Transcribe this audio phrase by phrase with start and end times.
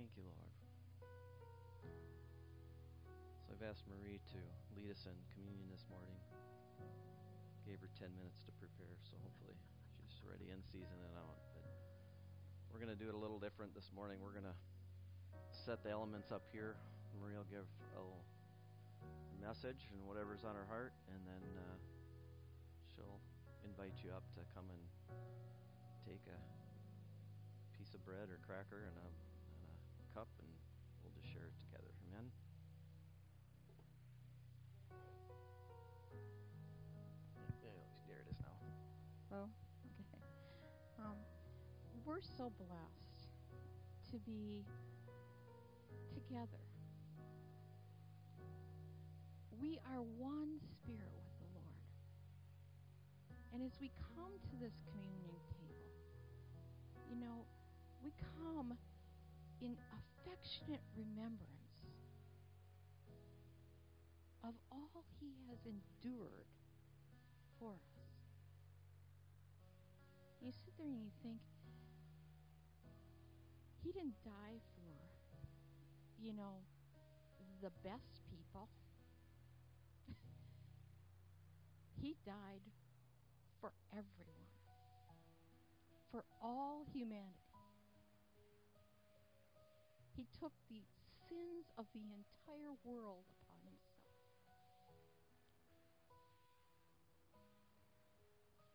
[0.00, 0.52] Thank you, Lord.
[3.44, 4.40] So I've asked Marie to
[4.72, 6.16] lead us in communion this morning.
[7.68, 9.60] Gave her 10 minutes to prepare, so hopefully
[10.08, 11.36] she's ready in season and out.
[11.52, 11.68] But
[12.72, 14.24] we're going to do it a little different this morning.
[14.24, 14.56] We're going to
[15.52, 16.80] set the elements up here.
[17.20, 18.00] Marie will give a
[19.36, 21.76] message and whatever's on her heart, and then uh,
[22.96, 23.20] she'll
[23.68, 24.80] invite you up to come and
[26.08, 26.40] take a
[27.76, 29.29] piece of bread or cracker and a
[42.10, 43.30] we're so blessed
[44.10, 44.66] to be
[46.10, 46.58] together.
[49.62, 51.86] We are one spirit with the Lord.
[53.54, 55.86] And as we come to this communion table,
[57.06, 57.46] you know,
[58.02, 58.10] we
[58.42, 58.74] come
[59.62, 61.78] in affectionate remembrance
[64.42, 66.50] of all he has endured
[67.60, 68.10] for us.
[70.42, 71.38] You sit there and you think,
[73.90, 74.94] he didn't die for,
[76.22, 76.62] you know,
[77.60, 78.68] the best people.
[82.00, 82.62] he died
[83.60, 84.46] for everyone,
[86.12, 87.34] for all humanity.
[90.16, 90.82] He took the
[91.28, 94.14] sins of the entire world upon himself.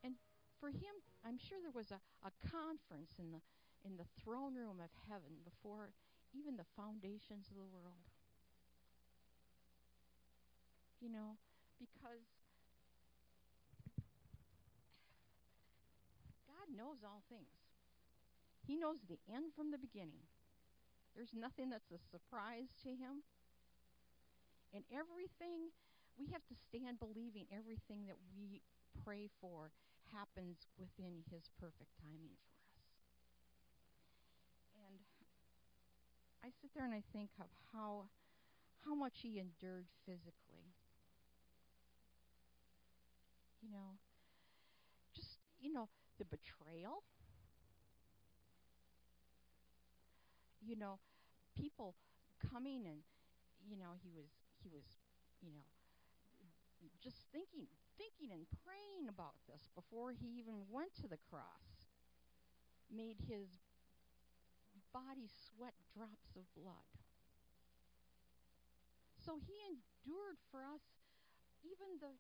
[0.04, 0.16] And
[0.60, 3.40] for him, I'm sure there was a, a conference in the
[3.86, 5.94] in the throne room of heaven before
[6.34, 8.10] even the foundations of the world.
[11.00, 11.38] You know,
[11.78, 12.26] because
[16.50, 17.62] God knows all things.
[18.66, 20.26] He knows the end from the beginning.
[21.14, 23.22] There's nothing that's a surprise to him.
[24.74, 25.72] And everything,
[26.18, 28.66] we have to stand believing everything that we
[29.06, 29.72] pray for
[30.12, 32.76] happens within his perfect timing for us.
[34.76, 34.98] And
[36.44, 38.10] I sit there and I think of how
[38.86, 40.74] how much he endured physically.
[43.62, 43.98] You know,
[45.16, 47.04] just you know, the betrayal.
[50.62, 51.00] You know,
[51.56, 51.96] people
[52.52, 53.02] coming and
[53.68, 54.28] you know, he was
[54.64, 54.84] he was,
[55.42, 55.64] you know,
[57.02, 57.68] just thinking
[57.98, 61.88] thinking and praying about this before he even went to the cross.
[62.90, 63.50] Made his
[64.96, 66.88] body sweat drops of blood.
[69.20, 70.88] So he endured for us
[71.68, 72.16] even the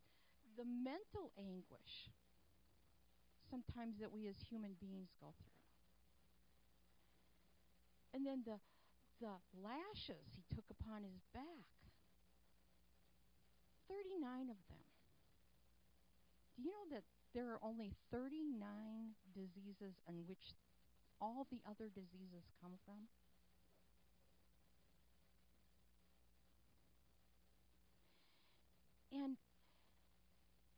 [0.60, 2.12] the mental anguish
[3.48, 5.64] sometimes that we as human beings go through.
[8.12, 8.60] And then the
[9.24, 11.72] the lashes he took upon his back.
[13.88, 14.84] 39 of them.
[16.58, 17.04] Do you know that
[17.34, 18.60] there are only 39
[19.32, 20.56] diseases in which
[21.26, 23.10] all the other diseases come from?
[29.10, 29.34] And,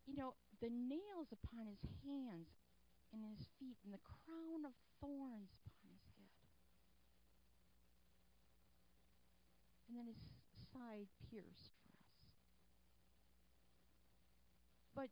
[0.07, 2.47] you know, the nails upon his hands
[3.11, 4.71] and his feet, and the crown of
[5.03, 6.31] thorns upon his head.
[9.87, 10.21] And then his
[10.71, 12.15] side pierced for us.
[14.95, 15.09] But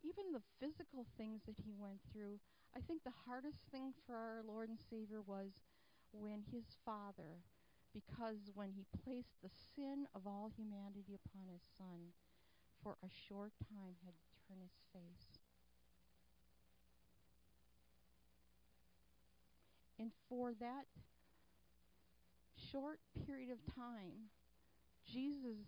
[0.00, 2.40] even the physical things that he went through,
[2.76, 5.60] I think the hardest thing for our Lord and Savior was
[6.12, 7.42] when his Father,
[7.92, 12.14] because when he placed the sin of all humanity upon his Son,
[12.82, 14.14] for a short time had
[14.46, 15.38] turned his face.
[19.98, 20.86] And for that
[22.72, 24.30] short period of time,
[25.04, 25.66] Jesus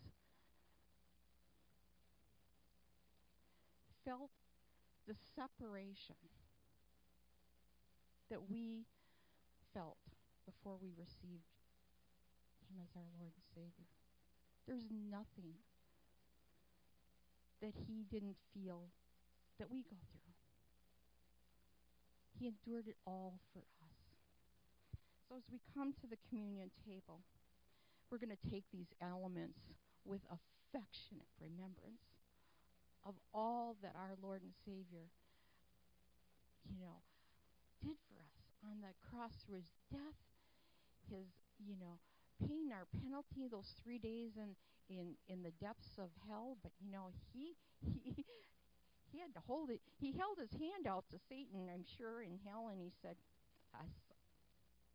[4.05, 4.31] felt
[5.07, 6.17] the separation
[8.32, 8.88] that we
[9.76, 10.00] felt
[10.48, 11.52] before we received
[12.64, 13.84] Him as our Lord and Savior.
[14.64, 15.61] There's nothing
[17.61, 18.88] that He didn't feel
[19.61, 20.32] that we go through.
[22.40, 24.00] He endured it all for us.
[25.28, 27.20] So as we come to the communion table,
[28.08, 29.61] we're going to take these elements
[30.08, 32.00] with affectionate remembrance
[33.05, 35.12] of all that our Lord and Savior,
[36.64, 37.05] you know,
[37.82, 40.19] did for us on the cross through his death,
[41.11, 41.26] his,
[41.58, 41.99] you know,
[42.38, 44.55] paying our penalty those three days in
[44.88, 46.56] in in the depths of hell.
[46.62, 47.58] But you know, he
[48.02, 48.25] he
[49.11, 49.82] he had to hold it.
[49.99, 53.17] He held his hand out to Satan, I'm sure, in hell, and he said,
[53.75, 53.85] "I,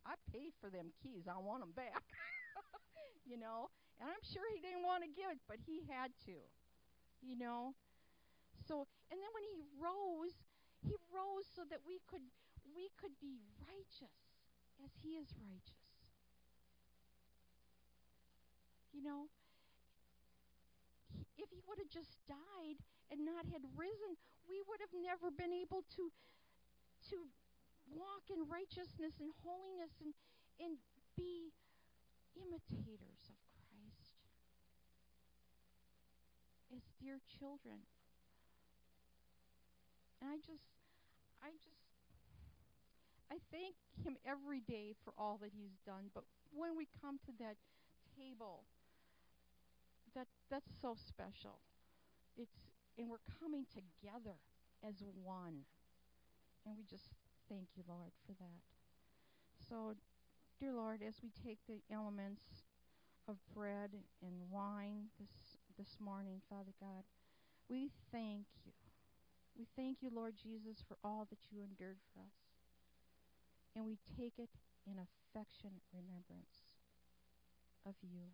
[0.07, 1.28] I paid for them keys.
[1.30, 2.01] I want them back.
[3.30, 3.69] you know,
[4.00, 6.40] and I'm sure he didn't want to give it, but he had to.
[7.22, 7.74] You know,
[8.68, 10.33] so and then when he rose,
[10.81, 12.25] he rose so that we could
[12.78, 14.14] we could be righteous
[14.86, 15.82] as he is righteous.
[18.94, 19.34] You know,
[21.42, 22.78] if he would have just died
[23.10, 24.14] and not had risen,
[24.46, 26.14] we would have never been able to
[27.10, 27.18] to
[27.90, 30.14] walk in righteousness and holiness and
[30.62, 30.78] and
[31.18, 31.50] be
[32.38, 34.14] imitators of Christ
[36.74, 37.82] as dear children.
[40.22, 40.70] And I just
[41.42, 41.77] I just
[43.32, 46.24] I thank him every day for all that he's done, but
[46.56, 47.58] when we come to that
[48.16, 48.64] table
[50.18, 51.62] that that's so special.
[52.38, 52.58] It's
[52.98, 54.42] and we're coming together
[54.82, 55.70] as one.
[56.66, 57.14] And we just
[57.48, 58.66] thank you, Lord, for that.
[59.70, 59.94] So,
[60.60, 62.66] dear Lord, as we take the elements
[63.28, 63.92] of bread
[64.22, 67.06] and wine this this morning, Father God,
[67.70, 68.74] we thank you.
[69.58, 72.47] We thank you, Lord Jesus, for all that you endured for us.
[73.78, 74.50] And we take it
[74.90, 76.66] in affectionate remembrance
[77.86, 78.34] of you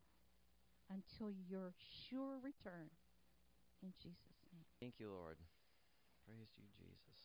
[0.88, 1.75] until your
[2.07, 2.88] sure return.
[3.84, 4.63] In Jesus' name.
[4.80, 5.36] Thank you, Lord.
[6.24, 7.19] Praise you, Jesus.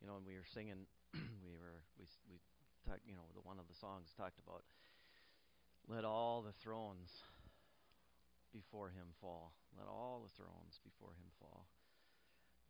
[0.00, 0.88] You know, when we were singing,
[1.44, 2.40] we were we we
[2.88, 3.04] talked.
[3.04, 4.64] You know, the one of the songs talked about
[5.84, 7.12] let all the thrones
[8.48, 9.52] before him fall.
[9.76, 11.68] Let all the thrones before him fall.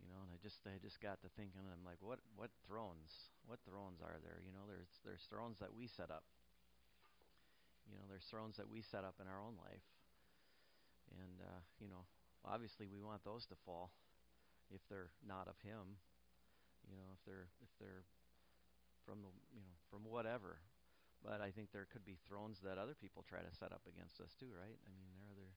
[0.05, 3.33] You know, and I just I just got to thinking, I'm like, what what thrones?
[3.49, 4.45] What thrones are there?
[4.45, 6.29] You know, there's there's thrones that we set up.
[7.89, 9.89] You know, there's thrones that we set up in our own life.
[11.09, 12.05] And uh, you know,
[12.45, 13.97] obviously we want those to fall
[14.69, 15.97] if they're not of him.
[16.85, 18.05] You know, if they're if they're
[19.09, 20.61] from the you know from whatever.
[21.25, 24.21] But I think there could be thrones that other people try to set up against
[24.21, 24.77] us too, right?
[24.77, 25.51] I mean, there are other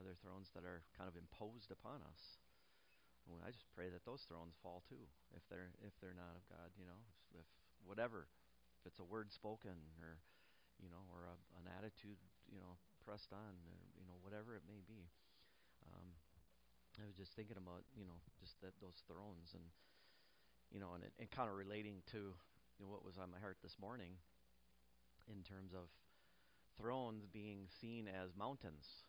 [0.00, 2.40] other thrones that are kind of imposed upon us.
[3.30, 5.06] Well, I just pray that those thrones fall too,
[5.38, 6.74] if they're if they're not of God.
[6.74, 6.98] You know,
[7.38, 7.48] if, if
[7.86, 8.26] whatever,
[8.82, 10.18] if it's a word spoken or
[10.82, 12.18] you know, or a, an attitude,
[12.48, 15.06] you know, pressed on, or you know, whatever it may be.
[15.86, 16.16] Um,
[17.00, 19.64] I was just thinking about, you know, just that those thrones, and
[20.72, 23.60] you know, and and kind of relating to you know, what was on my heart
[23.62, 24.16] this morning,
[25.28, 25.88] in terms of
[26.80, 29.04] thrones being seen as mountains.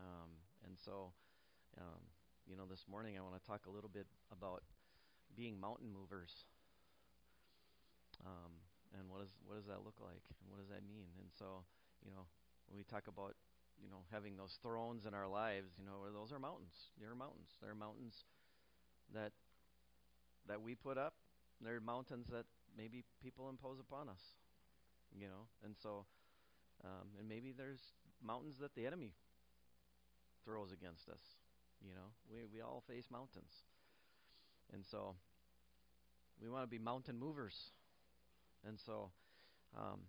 [0.00, 0.30] Um,
[0.64, 1.12] and so,
[1.76, 2.00] um,
[2.50, 4.62] you know, this morning I want to talk a little bit about
[5.36, 6.44] being mountain movers.
[8.26, 8.58] Um,
[8.98, 10.26] and what does what does that look like?
[10.42, 11.14] And what does that mean?
[11.22, 11.62] And so
[12.04, 12.26] you know
[12.66, 13.38] when we talk about
[13.78, 16.90] you know having those thrones in our lives you know those are mountains.
[16.98, 17.54] They're mountains.
[17.62, 18.26] They're mountains
[19.14, 19.32] that
[20.50, 21.14] that we put up.
[21.62, 22.44] They're mountains that
[22.76, 24.34] maybe people impose upon us
[25.18, 25.50] you know?
[25.64, 26.06] And so
[26.84, 27.80] um, and maybe there's
[28.22, 29.12] mountains that the enemy
[30.44, 31.20] throws against us
[31.86, 32.10] you know?
[32.30, 33.52] We we all face mountains.
[34.72, 35.14] And so
[36.40, 37.54] we want to be mountain movers.
[38.66, 39.10] And so,
[39.76, 40.00] um,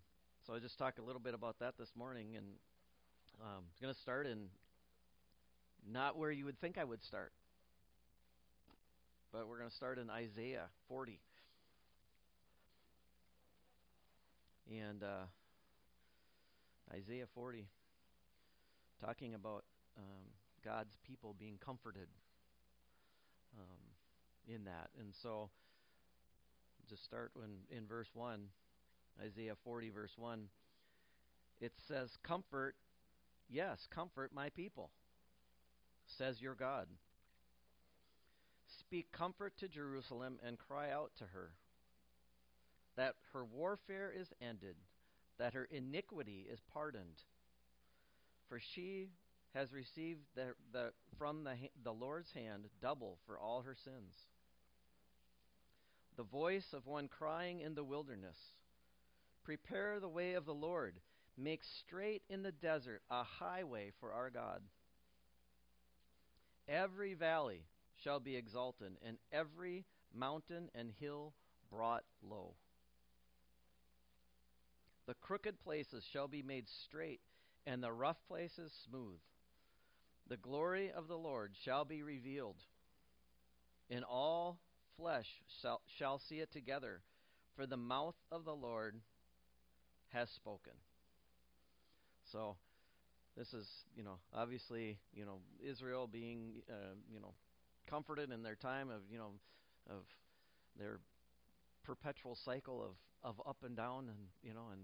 [0.45, 2.45] so I just talk a little bit about that this morning, and
[3.41, 4.47] um, I'm going to start in
[5.89, 7.31] not where you would think I would start,
[9.31, 11.19] but we're going to start in Isaiah 40.
[14.69, 15.25] And uh,
[16.93, 17.67] Isaiah 40,
[19.03, 19.63] talking about
[19.97, 20.27] um,
[20.63, 22.07] God's people being comforted
[23.57, 24.89] um, in that.
[24.99, 25.49] And so,
[26.89, 28.41] just start when in verse 1,
[29.21, 30.47] Isaiah 40, verse 1.
[31.59, 32.75] It says, Comfort,
[33.49, 34.89] yes, comfort my people,
[36.17, 36.87] says your God.
[38.79, 41.51] Speak comfort to Jerusalem and cry out to her
[42.97, 44.75] that her warfare is ended,
[45.39, 47.23] that her iniquity is pardoned.
[48.49, 49.09] For she
[49.53, 54.13] has received the, the, from the, the Lord's hand double for all her sins
[56.17, 58.37] the voice of one crying in the wilderness
[59.43, 60.99] Prepare the way of the Lord,
[61.35, 64.61] make straight in the desert a highway for our God.
[66.67, 67.63] Every valley
[68.03, 71.33] shall be exalted, and every mountain and hill
[71.71, 72.53] brought low.
[75.07, 77.21] The crooked places shall be made straight,
[77.65, 79.17] and the rough places smooth.
[80.27, 82.57] The glory of the Lord shall be revealed,
[83.89, 84.59] and all
[84.97, 85.27] flesh
[85.97, 87.01] shall, see it together,
[87.55, 88.95] for the mouth of the Lord
[90.09, 90.73] has spoken.
[92.31, 92.55] So,
[93.35, 97.33] this is, you know, obviously, you know, Israel being, uh, you know,
[97.89, 99.31] comforted in their time of, you know,
[99.89, 100.03] of
[100.77, 100.99] their
[101.83, 104.81] perpetual cycle of of up and down and you know and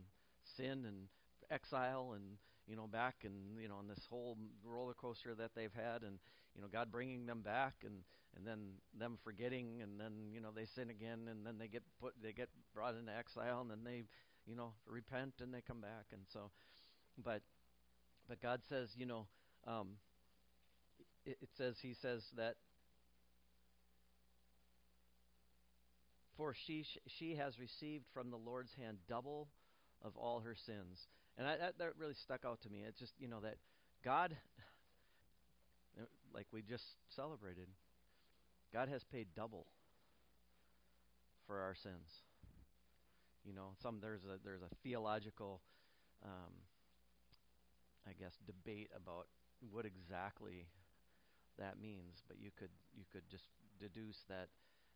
[0.56, 1.08] sin and
[1.50, 5.74] exile and you know back and you know on this whole roller coaster that they've
[5.74, 6.20] had and
[6.56, 8.04] you know God bringing them back and
[8.36, 8.60] and then
[8.98, 12.34] them forgetting and then you know they sin again and then they get put they
[12.34, 14.04] get brought into exile and then they
[14.46, 16.06] you know repent and they come back.
[16.12, 16.52] And so
[17.24, 17.42] but
[18.28, 19.28] but God says you know
[19.66, 19.90] um,
[21.26, 22.56] it, it says he says that
[26.36, 29.48] for she she has received from the Lord's hand double
[30.04, 31.08] of all her sins
[31.38, 33.58] and I, that that really stuck out to me it's just you know that
[34.04, 34.36] God
[36.34, 37.68] like we just celebrated
[38.74, 39.66] God has paid double
[41.46, 42.28] for our sins.
[43.46, 45.62] You know, some there's a there's a theological,
[46.24, 46.52] um,
[48.06, 49.28] I guess, debate about
[49.72, 50.68] what exactly
[51.58, 53.46] that means, but you could you could just
[53.80, 54.50] deduce that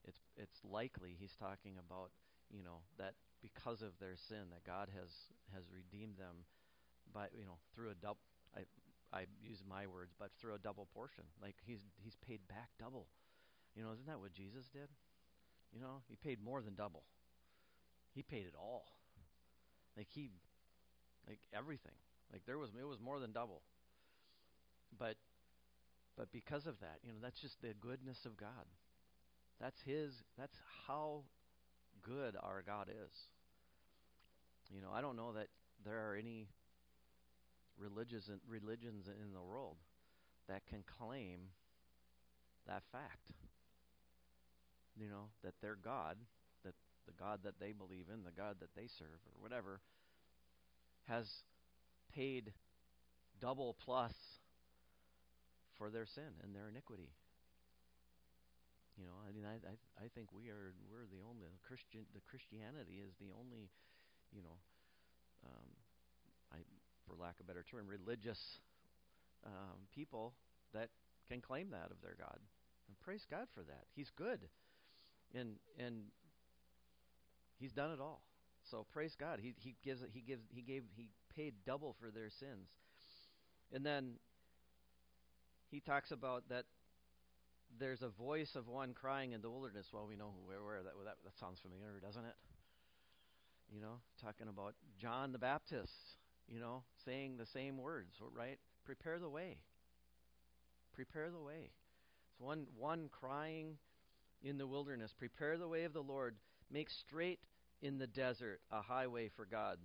[0.05, 2.11] it's it's likely he's talking about
[2.51, 5.09] you know that because of their sin that God has
[5.53, 6.45] has redeemed them
[7.13, 8.21] by you know through a double
[8.55, 8.63] I
[9.11, 13.07] I use my words but through a double portion like he's he's paid back double
[13.75, 14.89] you know, isn't that what Jesus did?
[15.73, 17.03] You know, he paid more than double.
[18.13, 18.85] He paid it all.
[19.95, 20.31] Like he
[21.27, 21.95] like everything.
[22.31, 23.61] Like there was it was more than double.
[24.97, 25.15] But
[26.17, 28.67] but because of that, you know, that's just the goodness of God.
[29.59, 30.55] That's his that's
[30.87, 31.23] how
[32.01, 33.13] good our God is.
[34.73, 35.47] You know, I don't know that
[35.83, 36.47] there are any
[37.77, 39.77] religious religions in the world
[40.47, 41.39] that can claim
[42.67, 43.31] that fact
[44.99, 46.17] you know, that their God,
[46.63, 46.73] that
[47.05, 49.79] the God that they believe in, the God that they serve, or whatever,
[51.07, 51.25] has
[52.13, 52.53] paid
[53.39, 54.13] double plus
[55.77, 57.09] for their sin and their iniquity.
[59.01, 62.05] You know, I mean, I, I, I think we are we're the only Christian.
[62.13, 63.73] The Christianity is the only,
[64.29, 64.61] you know,
[65.41, 65.69] um,
[66.53, 66.61] I,
[67.09, 68.61] for lack of a better term, religious
[69.41, 70.37] um, people
[70.77, 70.93] that
[71.25, 72.37] can claim that of their God.
[72.85, 73.89] And praise God for that.
[73.97, 74.45] He's good
[75.33, 75.95] and and
[77.57, 78.21] he's done it all.
[78.69, 79.39] So praise God.
[79.41, 82.69] He he gives he gives he gave he paid double for their sins.
[83.73, 84.15] And then
[85.69, 86.65] he talks about that
[87.79, 89.87] there's a voice of one crying in the wilderness.
[89.91, 92.35] Well, we know where where that that, that sounds familiar, doesn't it?
[93.73, 95.93] You know, talking about John the Baptist,
[96.47, 98.59] you know, saying the same words, right?
[98.85, 99.57] Prepare the way.
[100.93, 101.71] Prepare the way.
[102.31, 103.77] It's one one crying
[104.43, 105.13] in the wilderness.
[105.17, 106.35] Prepare the way of the Lord.
[106.71, 107.39] Make straight
[107.81, 109.77] in the desert a highway for God.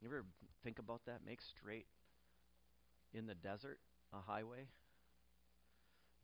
[0.00, 0.24] You ever
[0.64, 1.20] think about that?
[1.24, 1.86] Make straight
[3.14, 3.78] in the desert
[4.12, 4.66] a highway?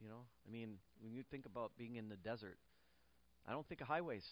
[0.02, 2.59] You know, I mean, when you think about being in the desert,
[3.47, 4.25] I don't think of highways.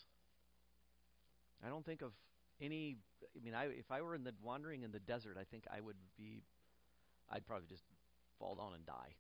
[1.64, 2.12] I don't think of
[2.60, 2.96] any.
[3.36, 5.80] I mean, I, if I were in the wandering in the desert, I think I
[5.80, 6.42] would be.
[7.30, 7.82] I'd probably just
[8.38, 9.16] fall down and die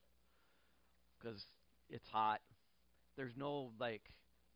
[1.18, 1.42] because
[1.88, 2.40] it's hot
[3.16, 4.02] there's no like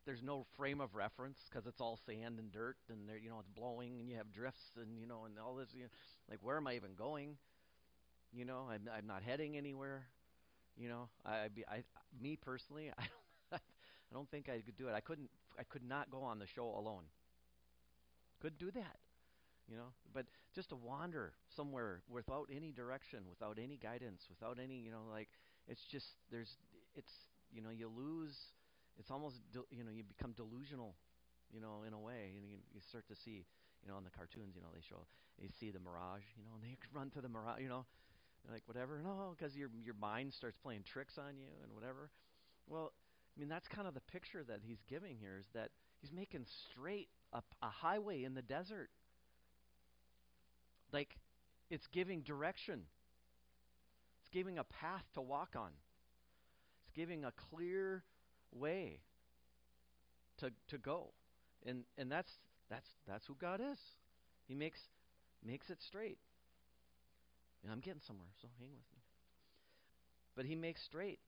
[0.05, 3.39] there's no frame of reference because it's all sand and dirt and there you know
[3.39, 5.89] it's blowing and you have drifts and you know and all this you know,
[6.29, 7.37] like where am I even going?
[8.33, 10.05] You know, I'm I'm not heading anywhere.
[10.77, 11.83] You know, I be I
[12.21, 13.03] me personally, I
[13.51, 13.61] don't
[14.11, 14.93] I don't think I could do it.
[14.93, 17.03] I couldn't I could not go on the show alone.
[18.41, 18.97] Couldn't do that.
[19.69, 20.25] You know, but
[20.55, 25.29] just to wander somewhere without any direction, without any guidance, without any, you know, like
[25.67, 26.57] it's just there's
[26.95, 27.13] it's
[27.53, 28.35] you know you lose
[28.99, 30.95] it's almost de- you know you become delusional
[31.53, 33.45] you know in a way and you, you start to see
[33.83, 35.05] you know on the cartoons you know they show
[35.41, 37.85] you see the mirage you know and they run to the mirage you know
[38.49, 42.09] like whatever no oh, because your your mind starts playing tricks on you and whatever
[42.67, 42.91] well
[43.35, 45.69] i mean that's kind of the picture that he's giving here is that
[46.01, 48.89] he's making straight up a highway in the desert
[50.91, 51.17] like
[51.69, 52.81] it's giving direction
[54.19, 55.71] it's giving a path to walk on
[56.83, 58.03] It's giving a clear
[58.51, 59.01] way
[60.37, 61.13] to to go.
[61.65, 62.31] And and that's
[62.69, 63.79] that's that's who God is.
[64.47, 64.79] He makes
[65.43, 66.17] makes it straight.
[67.63, 69.01] And I'm getting somewhere, so hang with me.
[70.35, 71.19] But he makes straight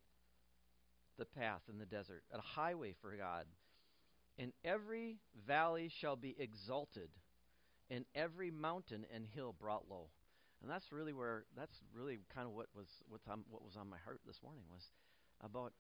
[1.18, 3.46] the path in the desert, a highway for God.
[4.40, 7.10] And every valley shall be exalted,
[7.92, 10.08] and every mountain and hill brought low.
[10.62, 13.90] And that's really where that's really kind of what was what's on, what was on
[13.90, 14.82] my heart this morning was
[15.42, 15.74] about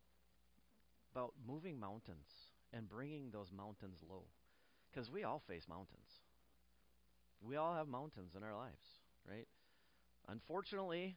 [1.16, 2.28] about moving mountains
[2.74, 4.24] and bringing those mountains low.
[4.92, 6.22] Because we all face mountains.
[7.42, 8.86] We all have mountains in our lives,
[9.28, 9.48] right?
[10.28, 11.16] Unfortunately,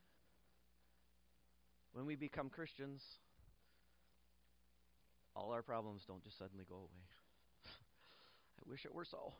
[1.92, 3.02] when we become Christians,
[5.34, 7.06] all our problems don't just suddenly go away.
[7.66, 9.32] I wish it were so.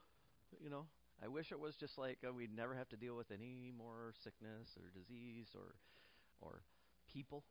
[0.63, 0.87] You know,
[1.23, 4.13] I wish it was just like uh, we'd never have to deal with any more
[4.23, 5.75] sickness or disease or
[6.41, 6.61] or
[7.13, 7.43] people,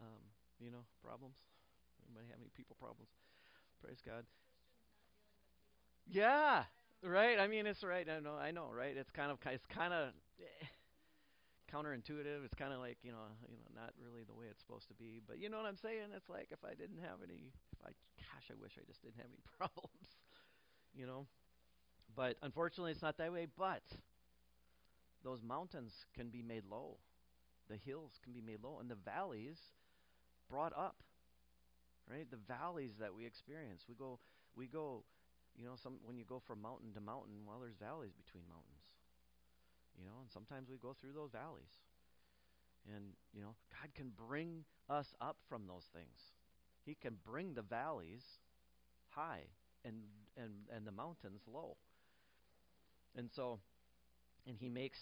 [0.00, 0.22] um,
[0.60, 1.36] you know, problems.
[2.06, 3.10] Anybody have any people problems?
[3.82, 4.24] Praise God.
[6.06, 6.64] Yeah,
[7.02, 7.38] right.
[7.38, 8.06] I mean, it's right.
[8.08, 8.34] I know.
[8.34, 8.68] I know.
[8.72, 8.96] Right.
[8.96, 10.12] It's kind of it's kind of
[11.70, 12.44] counterintuitive.
[12.44, 14.94] It's kind of like you know, you know, not really the way it's supposed to
[14.94, 15.20] be.
[15.26, 16.10] But you know what I'm saying?
[16.14, 19.16] It's like if I didn't have any, if I, gosh, I wish I just didn't
[19.16, 20.18] have any problems.
[20.94, 21.26] You know.
[22.16, 23.46] But unfortunately, it's not that way.
[23.46, 23.82] But
[25.22, 26.98] those mountains can be made low,
[27.68, 29.58] the hills can be made low, and the valleys
[30.48, 30.96] brought up.
[32.10, 33.84] Right, the valleys that we experience.
[33.88, 34.18] We go,
[34.56, 35.04] we go.
[35.54, 38.79] You know, some when you go from mountain to mountain, well, there's valleys between mountains.
[40.00, 41.76] You know, and sometimes we go through those valleys.
[42.94, 46.16] And you know, God can bring us up from those things.
[46.86, 48.24] He can bring the valleys
[49.10, 49.44] high
[49.84, 49.96] and
[50.36, 51.76] and and the mountains low.
[53.14, 53.60] And so,
[54.46, 54.98] and he makes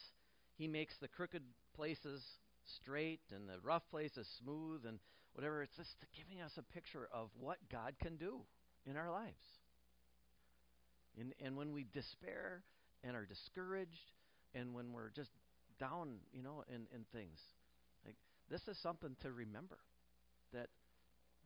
[0.56, 1.42] he makes the crooked
[1.76, 2.22] places
[2.82, 4.98] straight and the rough places smooth and
[5.34, 5.62] whatever.
[5.62, 8.40] It's just giving us a picture of what God can do
[8.84, 9.44] in our lives.
[11.16, 12.64] And and when we despair
[13.04, 14.17] and are discouraged
[14.54, 15.30] and when we're just
[15.78, 17.38] down, you know, in, in things,
[18.04, 18.16] like
[18.50, 19.78] this is something to remember
[20.52, 20.68] that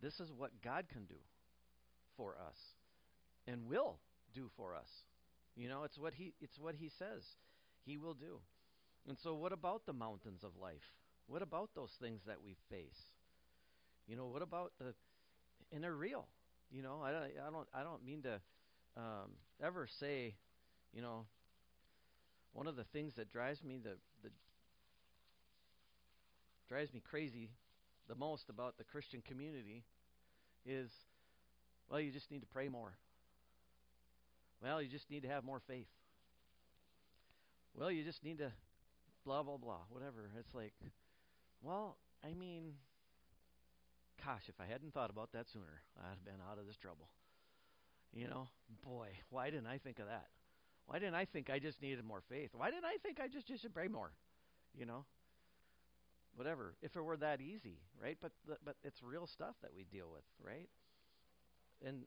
[0.00, 1.20] this is what God can do
[2.16, 2.56] for us
[3.46, 3.98] and will
[4.34, 4.88] do for us.
[5.56, 7.22] You know, it's what he it's what he says
[7.84, 8.40] he will do.
[9.08, 10.94] And so what about the mountains of life?
[11.26, 12.98] What about those things that we face?
[14.06, 14.94] You know, what about the
[15.72, 16.26] and they're real.
[16.70, 18.40] You know, I I don't I don't mean to
[18.96, 19.32] um,
[19.62, 20.34] ever say,
[20.92, 21.26] you know,
[22.52, 24.30] one of the things that drives me the the
[26.68, 27.50] drives me crazy
[28.08, 29.84] the most about the Christian community
[30.66, 30.90] is
[31.92, 32.92] well, you just need to pray more.
[34.62, 35.88] Well, you just need to have more faith.
[37.74, 38.50] Well, you just need to
[39.24, 40.30] blah, blah, blah, whatever.
[40.38, 40.72] It's like,
[41.62, 42.72] well, I mean,
[44.24, 47.08] gosh, if I hadn't thought about that sooner, I'd have been out of this trouble.
[48.14, 48.48] You know,
[48.82, 50.28] boy, why didn't I think of that?
[50.92, 52.50] Why didn't I think I just needed more faith?
[52.52, 54.12] Why didn't I think I just, just should pray more?
[54.78, 55.06] You know,
[56.36, 56.74] whatever.
[56.82, 58.18] If it were that easy, right?
[58.20, 60.68] But but it's real stuff that we deal with, right?
[61.82, 62.02] And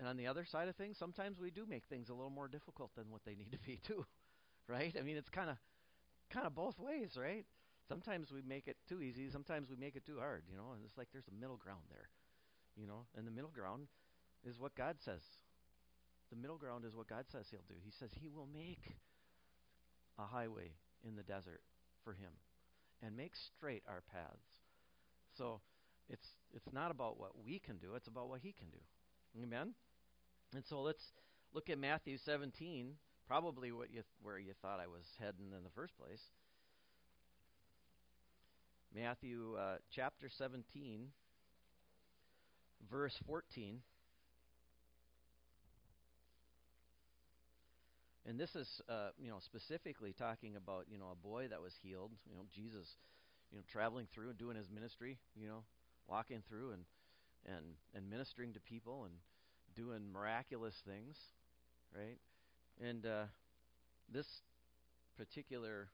[0.00, 2.48] and on the other side of things, sometimes we do make things a little more
[2.48, 4.04] difficult than what they need to be too,
[4.66, 4.92] right?
[4.98, 5.56] I mean, it's kind of
[6.30, 7.46] kind of both ways, right?
[7.88, 10.82] Sometimes we make it too easy, sometimes we make it too hard, you know, and
[10.84, 12.08] it's like there's a middle ground there.
[12.76, 13.86] You know, and the middle ground
[14.44, 15.22] is what God says.
[16.30, 17.74] The middle ground is what God says he'll do.
[17.84, 18.96] He says he will make
[20.18, 20.72] a highway
[21.06, 21.60] in the desert
[22.02, 22.32] for him
[23.02, 24.62] and make straight our paths.
[25.36, 25.60] So
[26.08, 29.42] it's it's not about what we can do, it's about what he can do.
[29.42, 29.74] Amen.
[30.54, 31.02] And so let's
[31.52, 32.92] look at Matthew 17,
[33.26, 36.22] probably what you where you thought I was heading in the first place.
[38.94, 41.08] Matthew uh, chapter 17,
[42.88, 43.80] verse 14.
[48.26, 51.74] And this is, uh, you know, specifically talking about, you know, a boy that was
[51.82, 52.10] healed.
[52.28, 52.88] You know, Jesus,
[53.50, 55.18] you know, traveling through and doing his ministry.
[55.36, 55.64] You know,
[56.08, 56.84] walking through and
[57.46, 59.14] and and ministering to people and
[59.76, 61.16] doing miraculous things,
[61.94, 62.18] right?
[62.80, 63.24] And uh,
[64.12, 64.26] this
[65.16, 65.88] particular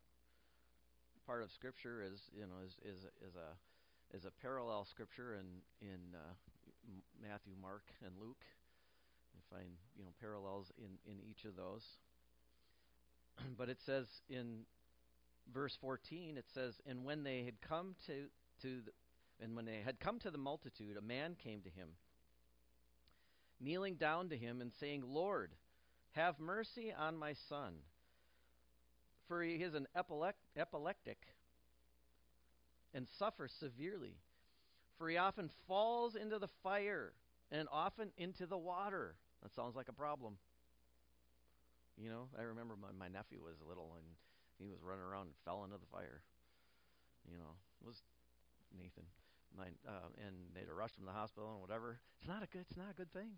[1.26, 5.46] part of Scripture is, you know, is is is a is a parallel scripture in
[5.80, 6.34] in uh,
[7.22, 8.44] Matthew, Mark, and Luke.
[9.34, 11.82] You find you know parallels in in each of those.
[13.58, 14.60] but it says in
[15.52, 18.26] verse 14, it says, "And when they had come to
[18.62, 18.92] to the,
[19.42, 21.90] and when they had come to the multitude, a man came to him."
[23.60, 25.52] kneeling down to him and saying, Lord,
[26.12, 27.74] have mercy on my son,
[29.28, 31.18] for he is an epileptic
[32.94, 34.16] and suffers severely.
[34.98, 37.12] For he often falls into the fire
[37.50, 39.14] and often into the water.
[39.42, 40.36] That sounds like a problem.
[42.00, 44.08] You know, I remember my, my nephew was little and
[44.56, 46.24] he was running around and fell into the fire.
[47.28, 47.52] You know,
[47.84, 48.00] it was
[48.72, 49.04] Nathan.
[49.52, 52.00] My, uh, and they'd rushed him to the hospital and whatever.
[52.20, 52.64] It's not a good.
[52.70, 53.36] It's not a good thing.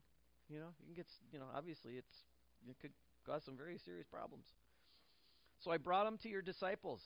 [0.48, 2.14] You know, you can get, you know, obviously it's
[2.68, 2.92] it could
[3.26, 4.46] cause some very serious problems.
[5.64, 7.00] So I brought him to your disciples,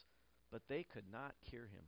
[0.51, 1.85] but they could not cure him.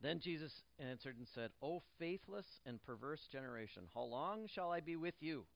[0.00, 4.96] Then Jesus answered and said, O faithless and perverse generation, how long shall I be
[4.96, 5.46] with you?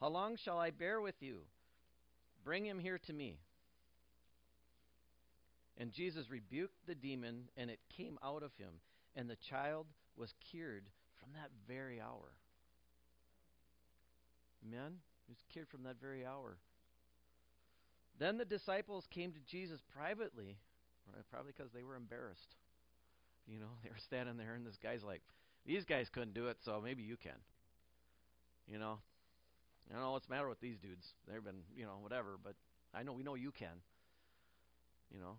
[0.00, 1.40] How long shall I bear with you?
[2.44, 3.38] Bring him here to me.
[5.78, 8.74] And Jesus rebuked the demon, and it came out of him,
[9.16, 12.36] and the child was cured from that very hour.
[14.66, 14.98] Amen?
[15.26, 16.58] He was cured from that very hour.
[18.18, 20.56] Then the disciples came to Jesus privately,
[21.12, 22.54] right, probably because they were embarrassed.
[23.46, 25.22] You know, they were standing there, and this guy's like,
[25.66, 27.38] These guys couldn't do it, so maybe you can.
[28.68, 28.98] You know,
[29.90, 31.06] I don't know what's the matter with these dudes.
[31.28, 32.54] They've been, you know, whatever, but
[32.94, 33.82] I know we know you can.
[35.12, 35.36] You know,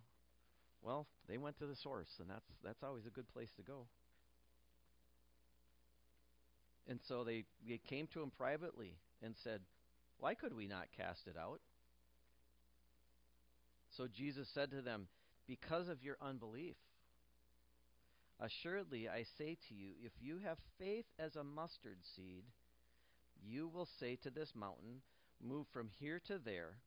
[0.81, 3.87] well, they went to the source, and that's that's always a good place to go.
[6.87, 9.61] And so they, they came to him privately and said,
[10.19, 11.59] Why could we not cast it out?
[13.97, 15.07] So Jesus said to them,
[15.47, 16.75] Because of your unbelief.
[18.39, 22.43] Assuredly, I say to you, if you have faith as a mustard seed,
[23.43, 25.01] you will say to this mountain,
[25.43, 26.77] Move from here to there,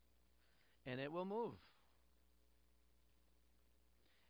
[0.87, 1.55] and it will move.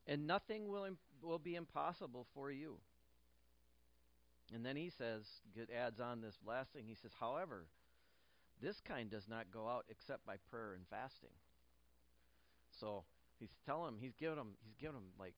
[0.07, 0.88] And nothing will,
[1.22, 2.78] will be impossible for you.
[4.54, 5.22] And then he says,
[5.76, 6.85] adds on this last thing.
[6.87, 7.66] He says, however,
[8.62, 11.37] this kind does not go out except by prayer and fasting.
[12.81, 13.04] So
[13.38, 15.35] he's telling him, he's giving him, he's giving him like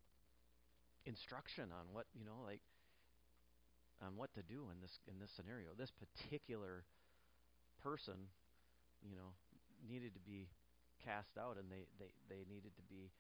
[1.05, 2.61] instruction on what you know, like
[4.01, 5.71] on what to do in this in this scenario.
[5.77, 6.85] This particular
[7.83, 8.29] person,
[9.05, 9.37] you know,
[9.89, 10.49] needed to be
[11.05, 13.13] cast out, and they they they needed to be,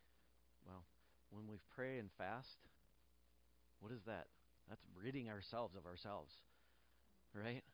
[0.66, 0.84] well,
[1.30, 2.58] when we pray and fast.
[3.80, 4.26] What is that?
[4.68, 6.30] That's ridding ourselves of ourselves,
[7.34, 7.64] right?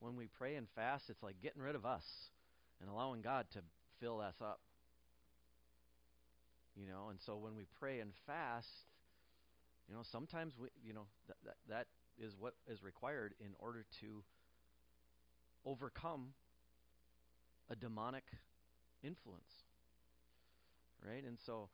[0.00, 2.04] When we pray and fast, it's like getting rid of us
[2.80, 3.60] and allowing God to
[4.00, 4.60] fill us up.
[6.74, 8.66] You know, and so when we pray and fast,
[9.88, 11.86] you know, sometimes we, you know, that that, that
[12.18, 14.22] is what is required in order to
[15.66, 16.28] overcome
[17.70, 18.24] a demonic
[19.02, 19.50] influence.
[21.06, 21.24] Right?
[21.24, 21.68] And so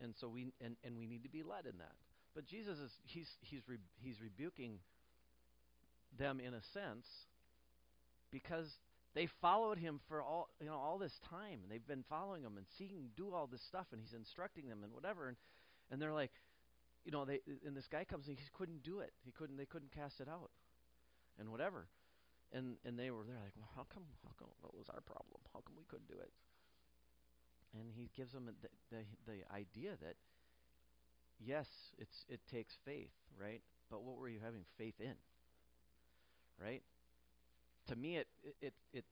[0.00, 1.94] and so we and, and we need to be led in that.
[2.34, 4.78] But Jesus is he's he's re, he's rebuking
[6.18, 7.06] them in a sense
[8.30, 8.66] because
[9.14, 12.56] they followed him for all you know all this time and they've been following him
[12.56, 15.36] and seeing him do all this stuff and he's instructing them and whatever and
[15.90, 16.30] and they're like
[17.08, 19.12] you know they and this guy comes and he couldn't do it.
[19.24, 20.50] He couldn't they couldn't cast it out
[21.40, 21.88] and whatever.
[22.52, 25.40] And and they were they're like well how come how come what was our problem?
[25.54, 26.28] How come we couldn't do it?
[27.72, 30.16] And he gives them the the, the idea that
[31.40, 31.66] yes
[31.96, 33.62] it's it takes faith right?
[33.90, 35.14] But what were you having faith in?
[36.62, 36.82] Right?
[37.88, 38.26] To me, it,
[38.60, 39.04] it, it,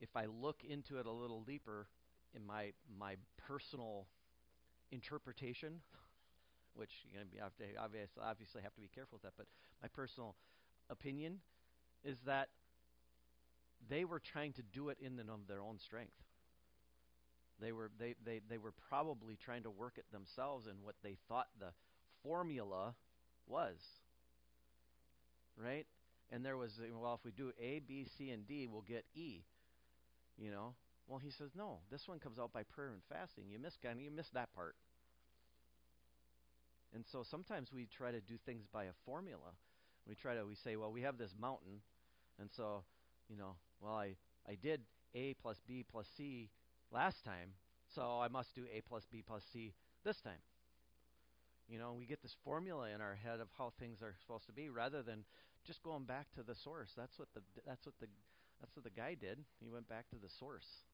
[0.00, 1.86] if I look into it a little deeper
[2.34, 3.14] in my, my
[3.46, 4.06] personal
[4.90, 5.80] interpretation,
[6.74, 9.46] which you have to obviously, obviously have to be careful with that, but
[9.82, 10.34] my personal
[10.90, 11.40] opinion
[12.04, 12.48] is that
[13.88, 16.12] they were trying to do it in and of their own strength.
[17.60, 21.16] They were they, they, they were probably trying to work it themselves in what they
[21.28, 21.72] thought the
[22.22, 22.94] formula
[23.46, 23.76] was.
[25.56, 25.86] Right?
[26.30, 29.42] and there was well if we do A, B, C, and D, we'll get E.
[30.38, 30.74] You know.
[31.08, 31.78] Well, he says no.
[31.90, 33.44] This one comes out by prayer and fasting.
[33.50, 34.76] You miss kind of you miss that part.
[36.94, 39.56] And so sometimes we try to do things by a formula.
[40.06, 41.80] We try to we say, well, we have this mountain,
[42.38, 42.84] and so
[43.28, 44.16] you know, well, I
[44.46, 44.80] I did
[45.14, 46.50] A plus B plus C
[46.90, 47.52] last time,
[47.94, 49.72] so I must do A plus B plus C
[50.04, 50.40] this time.
[51.68, 54.52] You know, we get this formula in our head of how things are supposed to
[54.52, 55.24] be rather than
[55.66, 56.90] just going back to the source.
[56.96, 58.06] That's what the that's what the
[58.60, 59.38] that's what the guy did.
[59.60, 60.87] He went back to the source.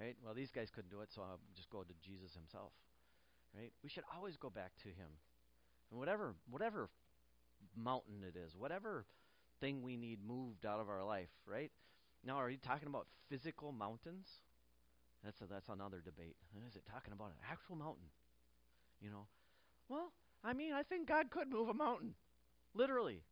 [0.00, 0.16] Right?
[0.24, 2.72] Well, these guys couldn't do it, so I'll just go to Jesus himself.
[3.54, 3.72] Right?
[3.82, 5.12] We should always go back to him.
[5.90, 6.88] And whatever whatever
[7.76, 9.04] mountain it is, whatever
[9.60, 11.70] thing we need moved out of our life, right?
[12.24, 14.26] Now, are you talking about physical mountains?
[15.24, 16.36] That's a, that's another debate.
[16.66, 18.08] Is it talking about an actual mountain?
[19.02, 19.26] You know,
[19.88, 20.12] well,
[20.44, 22.14] I mean, I think God could move a mountain,
[22.74, 23.22] literally.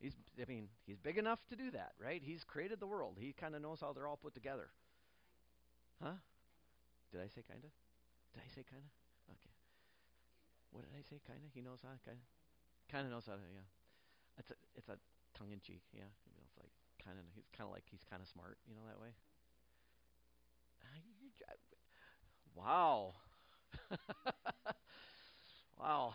[0.00, 2.22] He's, I mean, he's big enough to do that, right?
[2.24, 3.16] He's created the world.
[3.20, 4.70] He kind of knows how they're all put together.
[6.02, 6.16] Huh?
[7.12, 7.70] Did I say kind of?
[8.32, 8.92] Did I say kind of?
[9.36, 9.54] Okay.
[10.72, 11.20] What did I say?
[11.26, 11.52] Kind of?
[11.52, 11.92] He knows how.
[12.06, 12.24] Kind of.
[12.88, 13.36] Kind of knows how.
[13.36, 13.68] To, yeah.
[14.38, 14.96] It's a it's a
[15.36, 15.82] tongue in cheek.
[15.92, 16.08] Yeah.
[16.24, 16.72] You know, it's like
[17.04, 17.26] kind of.
[17.34, 18.56] He's kind of like he's kind of smart.
[18.64, 19.12] You know that way.
[20.80, 20.96] Ah,
[22.54, 23.12] wow.
[25.78, 26.14] wow.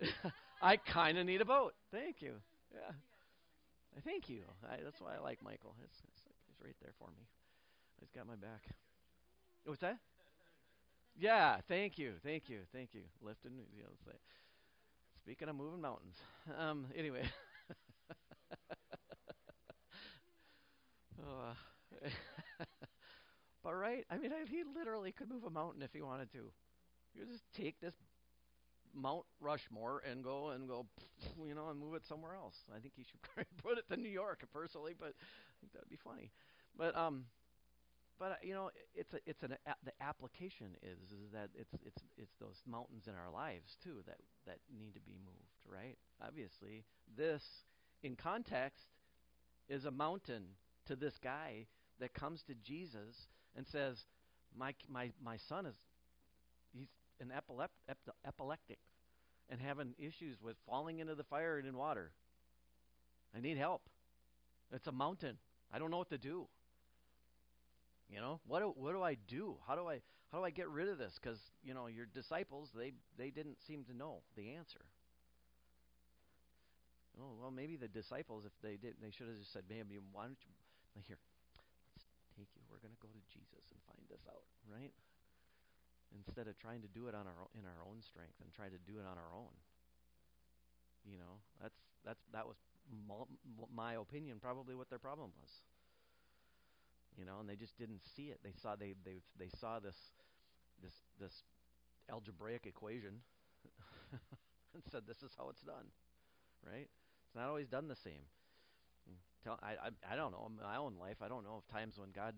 [0.62, 1.74] I kind of need a boat.
[1.92, 2.40] Thank you.
[2.74, 2.92] Yeah.
[4.04, 4.42] Thank you.
[4.64, 5.74] I, that's why I like Michael.
[5.80, 6.02] He's
[6.62, 7.26] right there for me.
[8.00, 8.68] He's got my back.
[9.64, 9.98] What's that?
[11.16, 11.58] Yeah.
[11.68, 12.14] Thank you.
[12.22, 12.60] Thank you.
[12.72, 13.02] Thank you.
[13.22, 13.52] Lifting.
[13.76, 14.12] You know.
[15.20, 16.16] Speaking of moving mountains.
[16.58, 16.86] Um.
[16.96, 17.22] Anyway.
[21.22, 21.54] oh.
[23.62, 24.04] but right.
[24.10, 26.50] I mean, I, he literally could move a mountain if he wanted to.
[27.14, 27.94] You just take this
[28.94, 30.86] Mount Rushmore and go and go
[31.46, 32.56] you know, and move it somewhere else.
[32.74, 35.98] I think he should put it to New York personally, but I think that'd be
[36.02, 36.30] funny.
[36.76, 37.24] But um,
[38.18, 41.74] but uh, you know, it's a, it's an a, the application is is that it's
[41.84, 45.98] it's it's those mountains in our lives too that that need to be moved, right?
[46.24, 46.84] Obviously,
[47.16, 47.42] this
[48.02, 48.86] in context
[49.68, 50.44] is a mountain
[50.86, 51.66] to this guy
[52.00, 54.04] that comes to Jesus and says,
[54.56, 55.76] "My my my son is
[56.72, 56.88] he's
[57.20, 58.78] an epilep- epileptic
[59.48, 62.12] and having issues with falling into the fire and in water.
[63.36, 63.82] I need help.
[64.72, 65.38] It's a mountain.
[65.72, 66.46] I don't know what to do.
[68.10, 69.56] You know what do what do I do?
[69.66, 70.00] How do I
[70.30, 71.18] how do I get rid of this?
[71.20, 74.84] Because you know your disciples they they didn't seem to know the answer.
[77.20, 80.24] Oh well, maybe the disciples if they did they should have just said, maybe why
[80.24, 80.54] don't you
[81.06, 81.18] here?
[81.94, 82.62] Let's take you.
[82.70, 84.92] We're to go to Jesus and find this out, right?
[86.16, 88.78] Instead of trying to do it on our in our own strength and try to
[88.86, 89.54] do it on our own.
[91.04, 92.56] You know, that's that's that was
[93.74, 95.50] my opinion probably what their problem was.
[97.18, 98.40] You know, and they just didn't see it.
[98.42, 99.96] They saw they they they saw this
[100.82, 101.44] this this
[102.10, 103.20] algebraic equation
[104.74, 105.86] and said this is how it's done.
[106.64, 106.88] Right?
[107.26, 108.24] It's not always done the same.
[109.46, 111.16] I, I I don't know in my own life.
[111.20, 112.34] I don't know of times when God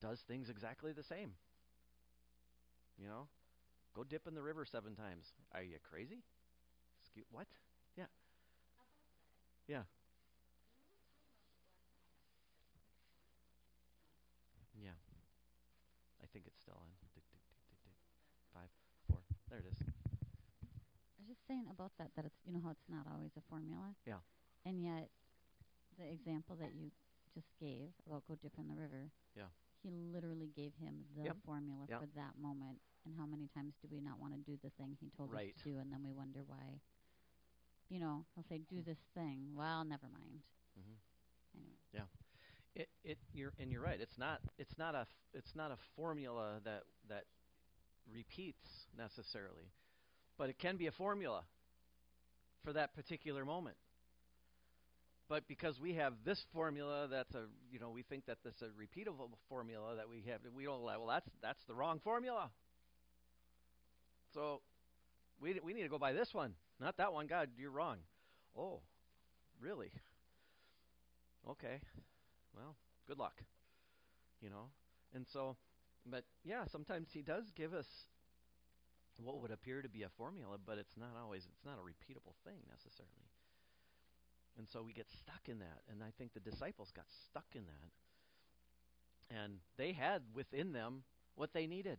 [0.00, 1.32] does things exactly the same.
[2.98, 3.28] You know,
[3.94, 5.32] go dip in the river seven times.
[5.52, 6.22] Are you crazy?
[7.02, 7.46] Excuse what?
[7.96, 8.06] Yeah.
[9.66, 9.82] Yeah.
[14.82, 14.98] Yeah.
[16.22, 16.88] I think it's still on.
[18.54, 18.70] Five,
[19.08, 19.18] four.
[19.50, 19.82] There it is.
[19.82, 23.42] I was just saying about that that it's you know how it's not always a
[23.50, 23.94] formula.
[24.06, 24.22] Yeah.
[24.64, 25.10] And yet,
[25.98, 26.90] the example that you
[27.34, 29.10] just gave about go dip in the river.
[29.36, 29.50] Yeah.
[29.84, 31.36] He literally gave him the yep.
[31.44, 32.00] formula yep.
[32.00, 32.80] for that moment.
[33.04, 35.52] And how many times do we not want to do the thing he told right.
[35.52, 36.80] us to do, and then we wonder why?
[37.90, 40.40] You know, he'll say, "Do this thing." Well, never mind.
[40.72, 41.60] Mm-hmm.
[41.60, 41.76] Anyway.
[41.92, 42.08] Yeah.
[42.74, 44.00] It it you're and you're right.
[44.00, 47.24] It's not it's not a it's not a formula that that
[48.10, 49.68] repeats necessarily,
[50.38, 51.44] but it can be a formula
[52.64, 53.76] for that particular moment.
[55.28, 58.62] But because we have this formula that's a you know we think that this is
[58.62, 62.50] a repeatable formula that we have we don't well that's that's the wrong formula.
[64.34, 64.60] So
[65.40, 67.26] we we need to go by this one, not that one.
[67.26, 67.98] God, you're wrong.
[68.56, 68.80] Oh,
[69.60, 69.90] really?
[71.48, 71.80] Okay.
[72.54, 72.76] Well,
[73.08, 73.42] good luck.
[74.42, 74.68] You know.
[75.14, 75.56] And so
[76.06, 77.86] but yeah, sometimes he does give us
[79.22, 82.34] what would appear to be a formula, but it's not always it's not a repeatable
[82.44, 83.33] thing necessarily.
[84.58, 85.82] And so we get stuck in that.
[85.90, 89.36] And I think the disciples got stuck in that.
[89.36, 91.02] And they had within them
[91.34, 91.98] what they needed.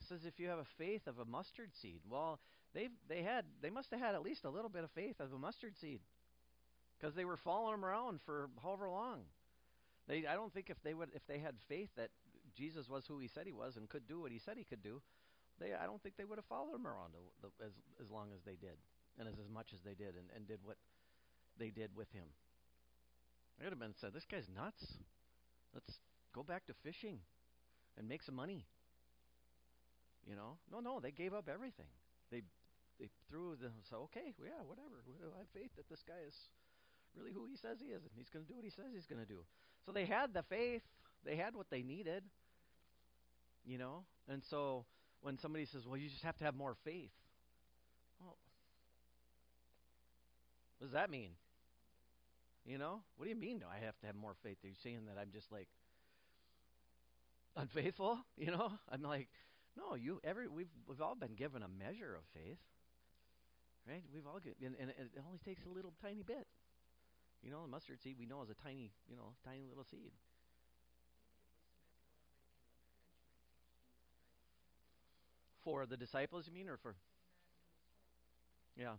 [0.00, 2.00] It says if you have a faith of a mustard seed.
[2.08, 2.40] Well,
[2.74, 5.32] they they had they must have had at least a little bit of faith of
[5.32, 6.00] a mustard seed.
[6.98, 9.20] Because they were following him around for however long.
[10.06, 12.10] They I don't think if they would if they had faith that
[12.54, 14.82] Jesus was who he said he was and could do what he said he could
[14.82, 15.00] do,
[15.60, 17.14] they I don't think they would have followed him around
[17.64, 18.76] as as long as they did
[19.18, 20.76] and as as much as they did and, and did what
[21.58, 22.26] they did with him.
[23.58, 24.84] They would have been said, "This guy's nuts.
[25.74, 25.98] Let's
[26.32, 27.18] go back to fishing
[27.96, 28.66] and make some money."
[30.26, 30.58] You know?
[30.70, 31.88] No, no, they gave up everything.
[32.30, 32.42] They
[33.00, 35.02] they threw the so okay, yeah, whatever.
[35.34, 36.34] I have faith that this guy is
[37.16, 39.06] really who he says he is, and he's going to do what he says he's
[39.06, 39.40] going to do.
[39.86, 40.82] So they had the faith.
[41.24, 42.22] They had what they needed.
[43.64, 44.84] You know, and so
[45.20, 47.10] when somebody says, "Well, you just have to have more faith,"
[48.20, 48.36] well,
[50.78, 51.30] what does that mean?
[52.68, 53.60] You know, what do you mean?
[53.60, 54.58] Do I have to have more faith?
[54.62, 55.68] Are you saying that I'm just like
[57.56, 58.18] unfaithful?
[58.36, 59.28] You know, I'm like,
[59.76, 59.94] no.
[59.96, 62.58] You every we've we've all been given a measure of faith,
[63.88, 64.02] right?
[64.12, 66.46] We've all get, and, and it only takes a little tiny bit.
[67.42, 70.12] You know, the mustard seed we know is a tiny, you know, tiny little seed.
[75.62, 76.96] For the disciples, you mean, or for?
[78.76, 78.94] Yeah.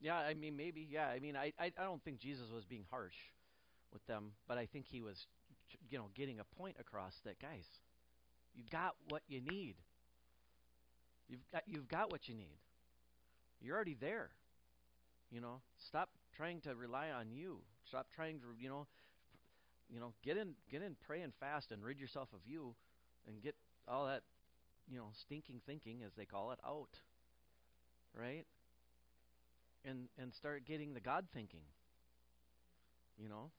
[0.00, 0.86] Yeah, I mean maybe.
[0.90, 3.14] Yeah, I mean I, I I don't think Jesus was being harsh
[3.92, 5.26] with them, but I think he was
[5.90, 7.66] you know getting a point across that guys,
[8.54, 9.76] you got what you need.
[11.28, 12.58] You've got you've got what you need.
[13.60, 14.30] You're already there.
[15.30, 17.60] You know, stop trying to rely on you.
[17.84, 18.86] Stop trying to, you know,
[19.88, 22.74] you know, get in get in pray and fast and rid yourself of you
[23.26, 23.54] and get
[23.88, 24.22] all that,
[24.88, 27.00] you know, stinking thinking as they call it out.
[28.14, 28.46] Right?
[29.84, 31.64] And and start getting the God thinking.
[33.18, 33.50] You know?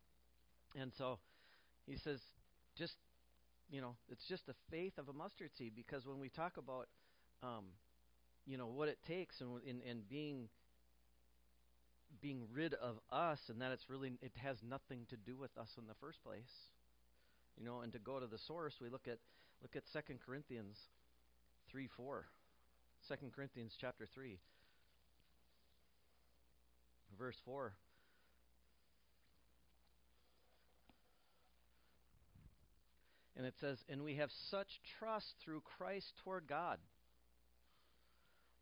[0.75, 1.19] And so
[1.87, 2.19] he says
[2.77, 2.95] just
[3.71, 6.87] you know, it's just the faith of a mustard seed because when we talk about
[7.41, 7.65] um,
[8.45, 10.49] you know what it takes and in, in being
[12.21, 15.69] being rid of us and that it's really it has nothing to do with us
[15.77, 16.51] in the first place.
[17.57, 19.17] You know, and to go to the source, we look at
[19.61, 20.77] look at 2 Corinthians
[21.71, 22.25] 3 4.
[23.07, 24.39] 2 Corinthians chapter 3
[27.17, 27.73] verse 4
[33.37, 36.79] And it says, And we have such trust through Christ toward God.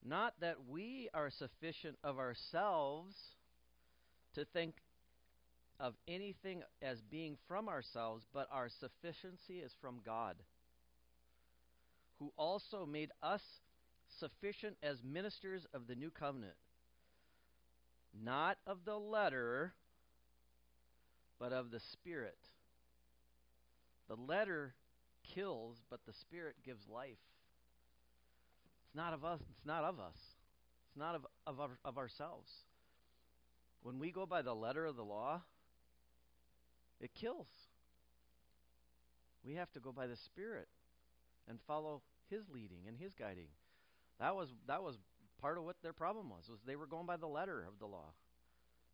[0.03, 3.15] Not that we are sufficient of ourselves
[4.35, 4.75] to think
[5.79, 10.35] of anything as being from ourselves, but our sufficiency is from God,
[12.19, 13.41] who also made us
[14.19, 16.55] sufficient as ministers of the new covenant,
[18.21, 19.73] not of the letter,
[21.39, 22.37] but of the Spirit.
[24.07, 24.75] The letter
[25.35, 27.17] kills, but the Spirit gives life.
[28.85, 29.39] It's not of us.
[29.41, 30.17] It's not of us.
[30.89, 32.51] It's not of, of, our, of ourselves.
[33.81, 35.41] When we go by the letter of the law,
[37.01, 37.47] it kills.
[39.45, 40.67] We have to go by the Spirit
[41.49, 43.47] and follow His leading and His guiding.
[44.19, 44.95] That was that was
[45.43, 46.47] part of what their problem was.
[46.49, 48.13] Was they were going by the letter of the law,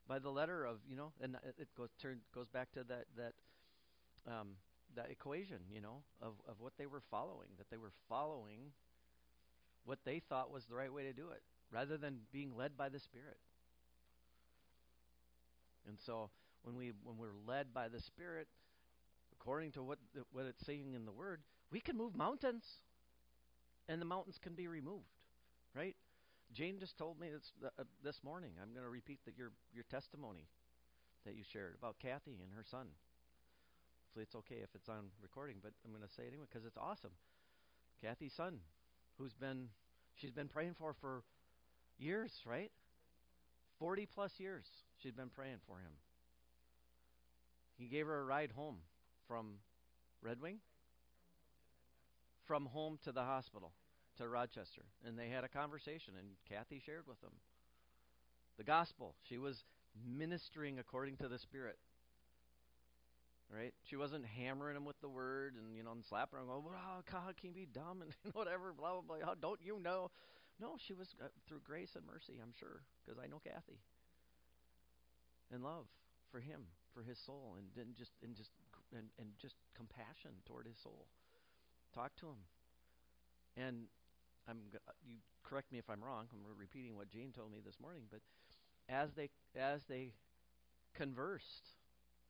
[0.08, 3.34] by the letter of you know, and it goes turn goes back to that that
[4.28, 4.56] um,
[4.96, 7.50] that equation, you know, of of what they were following.
[7.60, 8.72] That they were following
[9.86, 12.90] what they thought was the right way to do it, rather than being led by
[12.90, 13.38] the Spirit.
[15.88, 16.32] And so
[16.64, 18.48] when we when we're led by the Spirit,
[19.40, 20.00] according to what
[20.32, 22.64] what it's saying in the Word, we can move mountains,
[23.88, 25.14] and the mountains can be removed,
[25.76, 25.96] right?
[26.54, 28.52] Jane just told me this uh, this morning.
[28.62, 30.48] I'm going to repeat that your your testimony
[31.26, 32.88] that you shared about Kathy and her son.
[34.08, 36.66] Hopefully, it's okay if it's on recording, but I'm going to say it anyway because
[36.66, 37.12] it's awesome.
[38.02, 38.60] Kathy's son,
[39.18, 39.70] who's been
[40.16, 41.24] she's been praying for for
[42.00, 42.72] years, right?
[43.78, 44.66] 40 plus years
[45.02, 45.92] she's been praying for him.
[47.78, 48.78] He gave her a ride home
[49.28, 49.60] from
[50.22, 50.58] Red Wing,
[52.46, 53.72] from home to the hospital,
[54.20, 54.84] to Rochester.
[55.06, 57.34] And they had a conversation, and Kathy shared with them
[58.60, 59.16] the gospel.
[59.28, 59.64] She was
[60.06, 61.78] ministering according to the Spirit.
[63.50, 63.74] Right?
[63.90, 66.46] She wasn't hammering him with the word and you know and slapping him.
[66.52, 69.26] Oh, well, God, can be dumb and whatever, blah blah blah.
[69.26, 70.12] How don't you know?
[70.62, 73.80] No, she was uh, through grace and mercy, I'm sure, because I know Kathy.
[75.52, 75.88] And love
[76.32, 76.62] for him,
[76.94, 78.52] for his soul, and then just and just
[78.94, 81.08] and, and just compassion toward his soul.
[81.96, 82.42] Talk to him.
[83.58, 83.90] And
[84.50, 86.28] I'm uh, you correct me if I'm wrong.
[86.34, 88.22] I'm repeating what Jane told me this morning, but
[88.90, 90.14] as they as they
[90.96, 91.70] conversed,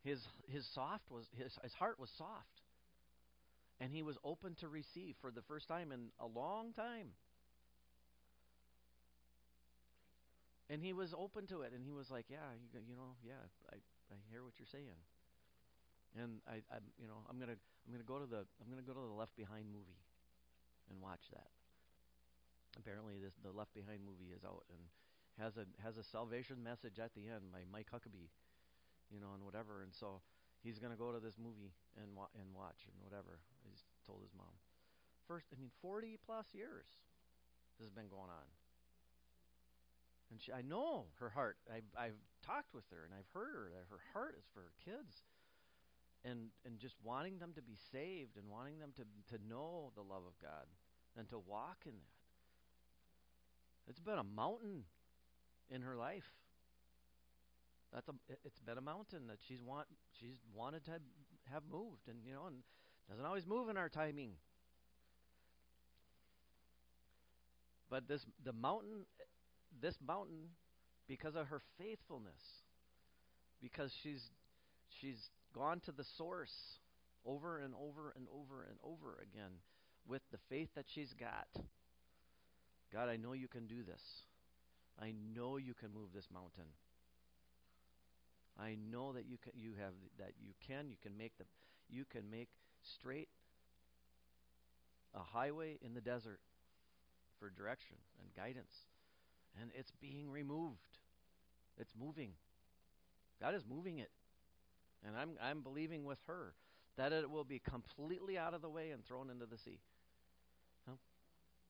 [0.04, 2.62] his his soft was his his heart was soft,
[3.80, 7.08] and he was open to receive for the first time in a long time.
[10.70, 13.42] And he was open to it, and he was like, "Yeah, you, you know, yeah,
[13.72, 13.78] I,
[14.12, 15.02] I hear what you're saying."
[16.18, 18.94] And I, I, you know, I'm gonna, I'm gonna go to the, I'm gonna go
[18.94, 20.02] to the Left Behind movie,
[20.90, 21.50] and watch that.
[22.80, 24.80] Apparently, this the Left Behind movie is out and
[25.38, 28.32] has a has a salvation message at the end by Mike Huckabee,
[29.12, 29.84] you know, and whatever.
[29.84, 30.24] And so
[30.64, 33.44] he's gonna go to this movie and wa- and watch and whatever.
[33.68, 34.56] He's told his mom.
[35.28, 36.88] First, I mean, 40 plus years
[37.80, 38.48] this has been going on.
[40.30, 41.58] And she, I know her heart.
[41.72, 44.76] I've, I've talked with her and I've heard her that her heart is for her
[44.84, 45.24] kids.
[46.28, 50.04] And, and just wanting them to be saved and wanting them to, to know the
[50.04, 50.68] love of God
[51.16, 52.19] and to walk in that.
[53.90, 54.84] It's been a mountain
[55.70, 56.24] in her life.
[57.94, 58.14] That's a,
[58.46, 59.88] it's been a mountain that she's want
[60.20, 60.92] she's wanted to
[61.52, 62.58] have moved, and you know, and
[63.10, 64.34] doesn't always move in our timing.
[67.90, 69.06] But this the mountain
[69.82, 70.50] this mountain
[71.08, 72.42] because of her faithfulness,
[73.60, 74.22] because she's
[75.02, 76.54] she's gone to the source
[77.26, 79.52] over and over and over and over again
[80.08, 81.48] with the faith that she's got.
[82.94, 84.02] God, I know you can do this.
[85.02, 86.72] I know you can move this mountain.
[88.60, 91.46] I know that you can you have that you can you can make the
[91.90, 92.50] you can make
[92.82, 93.30] straight
[95.16, 96.40] a highway in the desert
[97.40, 98.74] for direction and guidance
[99.60, 100.98] and it's being removed.
[101.78, 102.32] It's moving.
[103.42, 104.12] God is moving it.
[105.06, 106.54] And I'm I'm believing with her
[106.98, 109.80] that it will be completely out of the way and thrown into the sea.
[110.86, 110.96] No?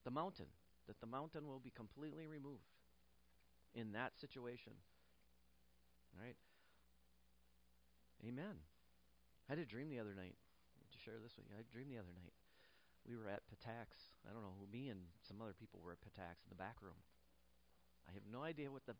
[0.03, 0.47] The mountain,
[0.89, 2.73] that the mountain will be completely removed
[3.77, 4.73] in that situation.
[6.11, 6.35] All right?
[8.25, 8.57] Amen.
[9.45, 10.33] I had a dream the other night.
[10.91, 12.33] To share this with you, I had a dream the other night.
[13.07, 14.17] We were at Patax.
[14.25, 16.81] I don't know who me and some other people were at Patax in the back
[16.81, 16.97] room.
[18.09, 18.95] I have no idea what the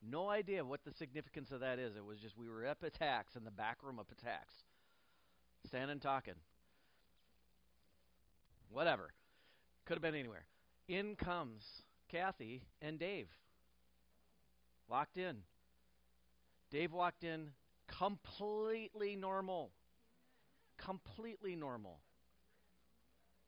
[0.00, 1.96] No idea what the significance of that is.
[1.96, 4.52] It was just we were at tax in the back room up at tax,
[5.66, 6.38] standing talking.
[8.70, 9.10] Whatever.
[9.84, 10.44] Could have been anywhere.
[10.88, 11.62] In comes
[12.10, 13.28] Kathy and Dave.
[14.88, 15.36] Walked in.
[16.70, 17.50] Dave walked in
[17.88, 19.70] completely normal.
[20.78, 22.00] Completely normal.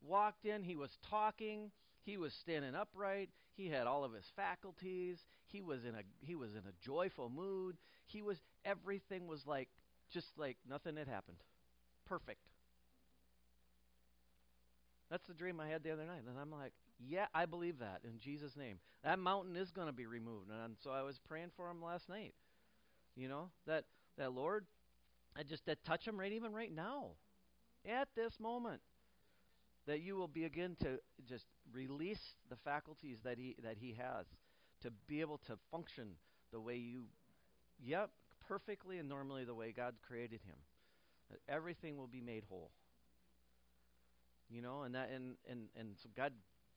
[0.02, 1.70] Walked in, he was talking,
[2.04, 6.34] he was standing upright, he had all of his faculties, he was in a he
[6.34, 7.76] was in a joyful mood.
[8.06, 9.68] He was everything was like
[10.12, 11.38] just like nothing had happened.
[12.06, 12.40] Perfect.
[15.10, 16.22] That's the dream I had the other night.
[16.28, 18.78] And I'm like, yeah, I believe that in Jesus' name.
[19.04, 20.50] That mountain is going to be removed.
[20.50, 22.34] And so I was praying for him last night.
[23.14, 23.84] You know, that,
[24.18, 24.66] that Lord,
[25.36, 27.10] I just that touch him right even right now.
[27.88, 28.80] At this moment.
[29.86, 34.26] That you will begin to just release the faculties that he that he has
[34.82, 36.08] to be able to function
[36.52, 37.04] the way you
[37.80, 38.10] yep,
[38.48, 40.56] perfectly and normally the way God created him.
[41.30, 42.72] That everything will be made whole.
[44.50, 46.32] You know, and that and and and so God,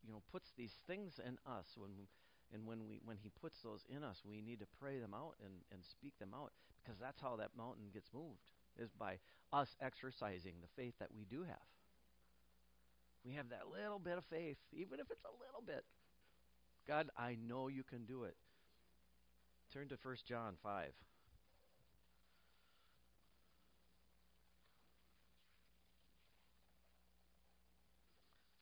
[0.05, 2.07] you know, puts these things in us when we,
[2.53, 5.35] and when we when he puts those in us, we need to pray them out
[5.43, 9.19] and and speak them out because that's how that mountain gets moved is by
[9.53, 11.69] us exercising the faith that we do have.
[13.25, 15.83] We have that little bit of faith, even if it's a little bit.
[16.87, 18.35] God, I know you can do it.
[19.73, 20.89] Turn to 1 John 5.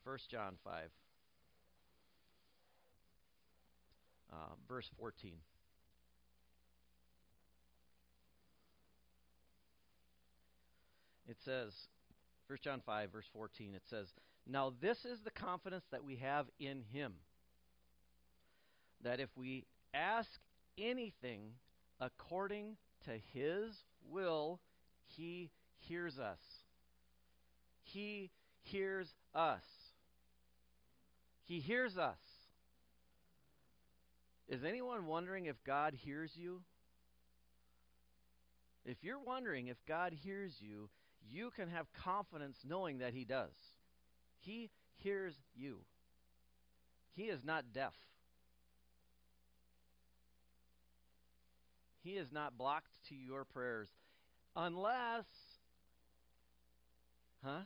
[0.07, 0.89] 1 John 5,
[4.31, 5.33] uh, verse 14.
[11.27, 11.73] It says,
[12.47, 14.07] 1 John 5, verse 14, it says,
[14.45, 17.13] Now this is the confidence that we have in him,
[19.03, 20.29] that if we ask
[20.77, 21.41] anything
[21.99, 23.73] according to his
[24.09, 24.59] will,
[25.05, 26.39] he hears us.
[27.83, 28.31] He
[28.63, 29.63] hears us.
[31.45, 32.17] He hears us.
[34.47, 36.61] Is anyone wondering if God hears you?
[38.85, 40.89] If you're wondering if God hears you,
[41.29, 43.53] you can have confidence knowing that He does.
[44.39, 44.69] He
[45.03, 45.79] hears you.
[47.13, 47.93] He is not deaf.
[52.03, 53.89] He is not blocked to your prayers
[54.55, 55.25] unless,
[57.43, 57.63] huh?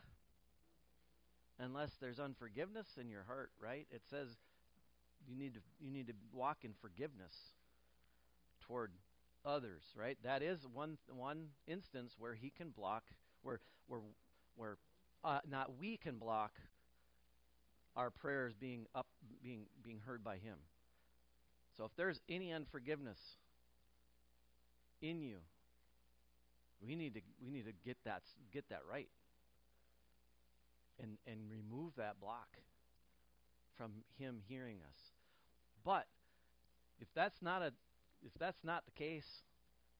[1.60, 3.86] unless there's unforgiveness in your heart, right?
[3.92, 4.26] It says
[5.28, 7.34] you need to you need to walk in forgiveness
[8.60, 8.90] toward
[9.44, 10.18] others, right?
[10.22, 13.04] That is one one instance where he can block
[13.42, 14.00] where where
[14.56, 14.76] where
[15.24, 16.52] uh, not we can block
[17.96, 19.06] our prayers being up
[19.42, 20.58] being being heard by him.
[21.76, 23.18] So if there's any unforgiveness
[25.00, 25.38] in you,
[26.80, 29.08] we need to we need to get that get that right
[31.02, 32.48] and, and remove that block
[33.76, 35.11] from him hearing us.
[35.84, 36.06] But
[37.00, 37.72] if that's not a
[38.24, 39.26] if that's not the case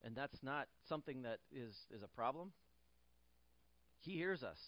[0.05, 2.53] and that's not something that is, is a problem,
[4.01, 4.59] he hears us.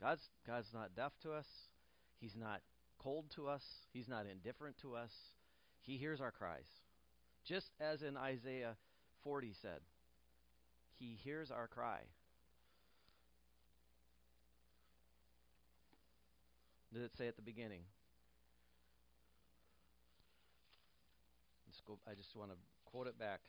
[0.00, 1.46] God's God's not deaf to us.
[2.20, 2.60] He's not
[2.98, 3.62] cold to us.
[3.92, 5.12] He's not indifferent to us.
[5.82, 6.66] He hears our cries.
[7.44, 8.76] Just as in Isaiah
[9.22, 9.80] 40 said,
[10.98, 12.00] He hears our cry.
[16.96, 17.82] did it say at the beginning?
[21.86, 23.40] Go, I just want to quote it back.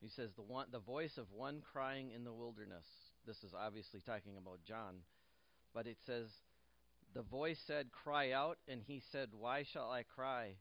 [0.00, 2.86] He says the one the voice of one crying in the wilderness.
[3.26, 4.94] This is obviously talking about John,
[5.74, 6.28] but it says
[7.12, 10.54] the voice said, "Cry out," and he said, "Why shall I cry?"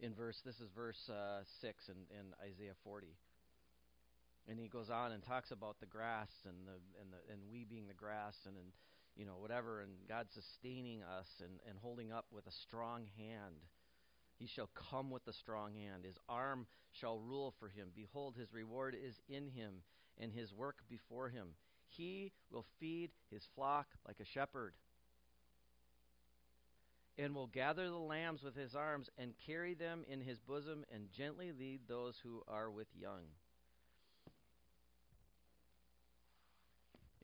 [0.00, 3.06] in verse this is verse uh, 6 in, in Isaiah 40
[4.48, 7.64] and he goes on and talks about the grass and the and the and we
[7.64, 8.68] being the grass and and
[9.16, 13.56] you know whatever and God sustaining us and and holding up with a strong hand.
[14.36, 16.04] He shall come with a strong hand.
[16.04, 17.88] His arm shall rule for him.
[17.94, 19.82] Behold his reward is in him
[20.18, 21.48] and his work before him.
[21.86, 24.74] He will feed his flock like a shepherd
[27.16, 31.12] and will gather the lambs with his arms and carry them in his bosom and
[31.16, 33.22] gently lead those who are with young.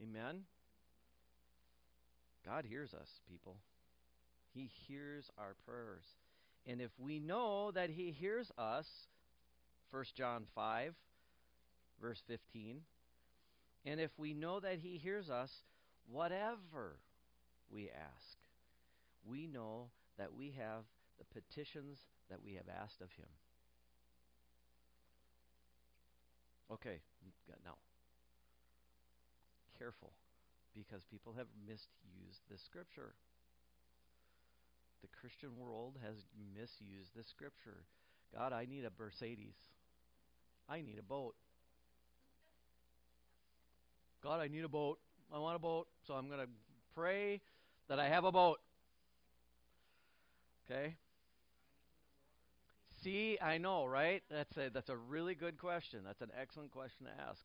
[0.02, 0.42] Amen.
[2.44, 3.56] God hears us, people.
[4.54, 6.04] He hears our prayers.
[6.66, 8.86] And if we know that he hears us,
[9.90, 10.94] 1 John 5
[12.00, 12.80] verse 15,
[13.84, 15.50] And if we know that He hears us,
[16.10, 16.98] whatever
[17.70, 18.36] we ask,
[19.24, 20.84] we know that we have
[21.18, 21.98] the petitions
[22.30, 23.26] that we have asked of Him.
[26.72, 27.00] Okay,
[27.64, 27.74] now.
[29.80, 30.12] Careful,
[30.74, 33.14] because people have misused this scripture.
[35.00, 36.16] The Christian world has
[36.54, 37.84] misused this scripture.
[38.36, 39.56] God, I need a Mercedes.
[40.68, 41.34] I need a boat.
[44.22, 44.98] God, I need a boat.
[45.32, 46.48] I want a boat, so I'm going to
[46.94, 47.40] pray
[47.88, 48.58] that I have a boat.
[50.70, 50.96] Okay?
[53.02, 54.22] See, I know, right?
[54.30, 56.00] That's a that's a really good question.
[56.04, 57.40] That's an excellent question to ask.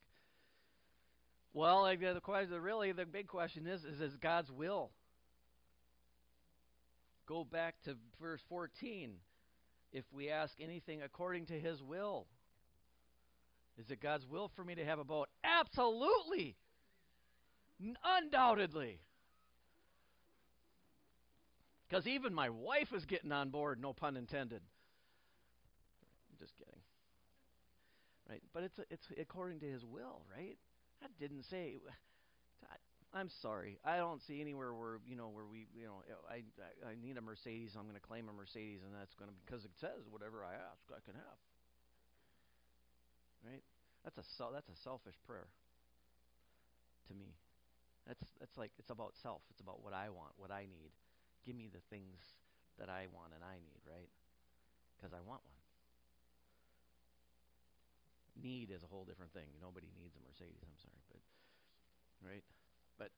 [1.56, 4.92] Well, the question, really, the big question is: is is God's will?
[7.26, 9.14] Go back to verse 14.
[9.94, 12.28] If we ask anything according to His will,
[13.78, 15.30] is it God's will for me to have a boat?
[15.46, 16.58] Absolutely.
[18.04, 19.00] Undoubtedly.
[21.88, 24.62] Because even my wife is getting on board, no pun intended.
[26.30, 26.82] I'm just kidding.
[28.30, 28.44] Right?
[28.54, 30.58] But it's it's according to his will, right?
[31.06, 31.78] That didn't say
[33.14, 33.78] I'm sorry.
[33.86, 37.16] I don't see anywhere where you know where we you know I I, I need
[37.16, 37.78] a Mercedes.
[37.78, 40.58] I'm going to claim a Mercedes, and that's going to because it says whatever I
[40.58, 41.40] ask I can have.
[43.46, 43.62] Right?
[44.04, 45.48] That's a that's a selfish prayer.
[47.08, 47.38] To me,
[48.04, 49.46] that's that's like it's about self.
[49.54, 50.92] It's about what I want, what I need.
[51.46, 52.18] Give me the things
[52.82, 54.10] that I want and I need, right?
[54.98, 55.55] Because I want one.
[58.36, 59.48] Need is a whole different thing.
[59.64, 60.60] Nobody needs a Mercedes.
[60.68, 61.24] I'm sorry, but
[62.20, 62.44] right,
[63.00, 63.10] but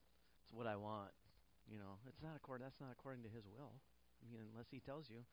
[0.43, 1.09] it's what I want.
[1.65, 2.63] You know, it's not according.
[2.63, 3.74] That's not according to His will.
[4.22, 5.26] I mean, unless He tells you,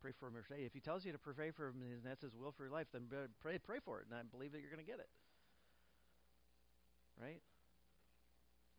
[0.00, 0.68] pray for a Mercedes.
[0.68, 2.86] If He tells you to pray for Him, and that's His will for your life,
[2.92, 3.08] then
[3.40, 5.08] pray, pray for it, and I believe that you're going to get it.
[7.20, 7.40] Right?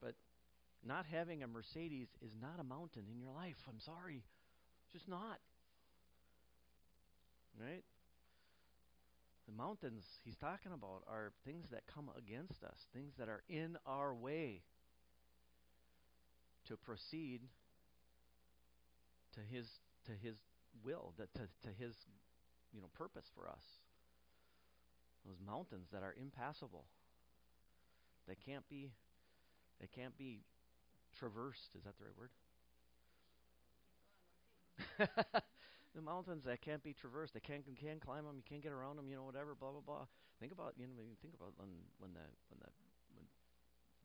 [0.01, 0.15] But
[0.85, 3.57] not having a Mercedes is not a mountain in your life.
[3.67, 4.21] I'm sorry.
[4.85, 5.39] It's just not.
[7.59, 7.83] Right?
[9.47, 13.77] The mountains he's talking about are things that come against us, things that are in
[13.85, 14.63] our way
[16.67, 17.41] to proceed
[19.33, 19.67] to his
[20.05, 20.35] to his
[20.83, 21.95] will, that to, to his
[22.73, 23.63] you know purpose for us.
[25.25, 26.85] Those mountains that are impassable.
[28.27, 28.91] They can't be
[29.79, 30.41] they can't be
[31.19, 31.75] traversed.
[31.77, 32.31] Is that the right word?
[35.95, 37.33] the mountains that can't be traversed.
[37.33, 38.35] They can't can't climb them.
[38.35, 39.07] You can't get around them.
[39.09, 39.55] You know, whatever.
[39.55, 40.05] Blah blah blah.
[40.39, 40.93] Think about you know.
[41.21, 41.69] Think about when
[41.99, 42.69] when the when the
[43.15, 43.23] when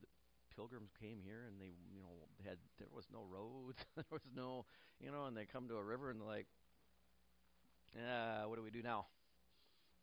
[0.01, 0.09] the
[0.55, 3.85] pilgrims came here and they you know had there was no roads.
[3.97, 4.65] there was no
[5.01, 6.47] you know, and they come to a river and they're like,
[7.97, 9.07] yeah, what do we do now?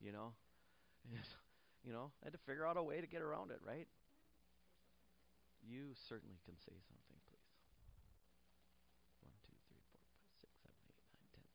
[0.02, 0.34] You know,
[1.86, 3.88] you know, I had to figure out a way to get around it, right?
[5.62, 7.54] You certainly can say something, please.
[9.22, 11.46] One, two, three, four, five, six, seven, eight, nine, ten.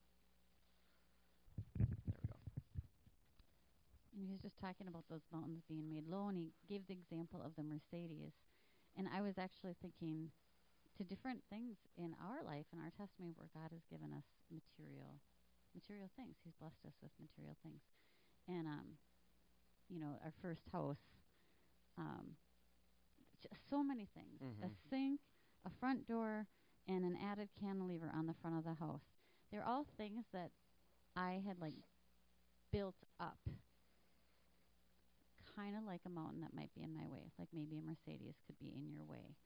[1.75, 2.39] There we go.
[4.12, 6.95] And he was just talking about those mountains being made low, and he gave the
[6.95, 8.33] example of the Mercedes.
[8.97, 10.31] And I was actually thinking
[10.99, 15.17] to different things in our life, in our testimony, where God has given us material,
[15.73, 16.37] material things.
[16.45, 17.81] He's blessed us with material things.
[18.47, 19.01] And um,
[19.89, 21.01] you know, our first house,
[21.99, 22.37] um,
[23.69, 24.65] so many things mm-hmm.
[24.65, 25.21] a sink,
[25.67, 26.47] a front door,
[26.89, 29.03] and an added cantilever on the front of the house.
[29.51, 30.51] They're all things that
[31.17, 31.75] I had like
[32.73, 33.39] built up,
[35.57, 38.41] kind of like a mountain that might be in my way, like maybe a Mercedes
[38.47, 39.37] could be in your way,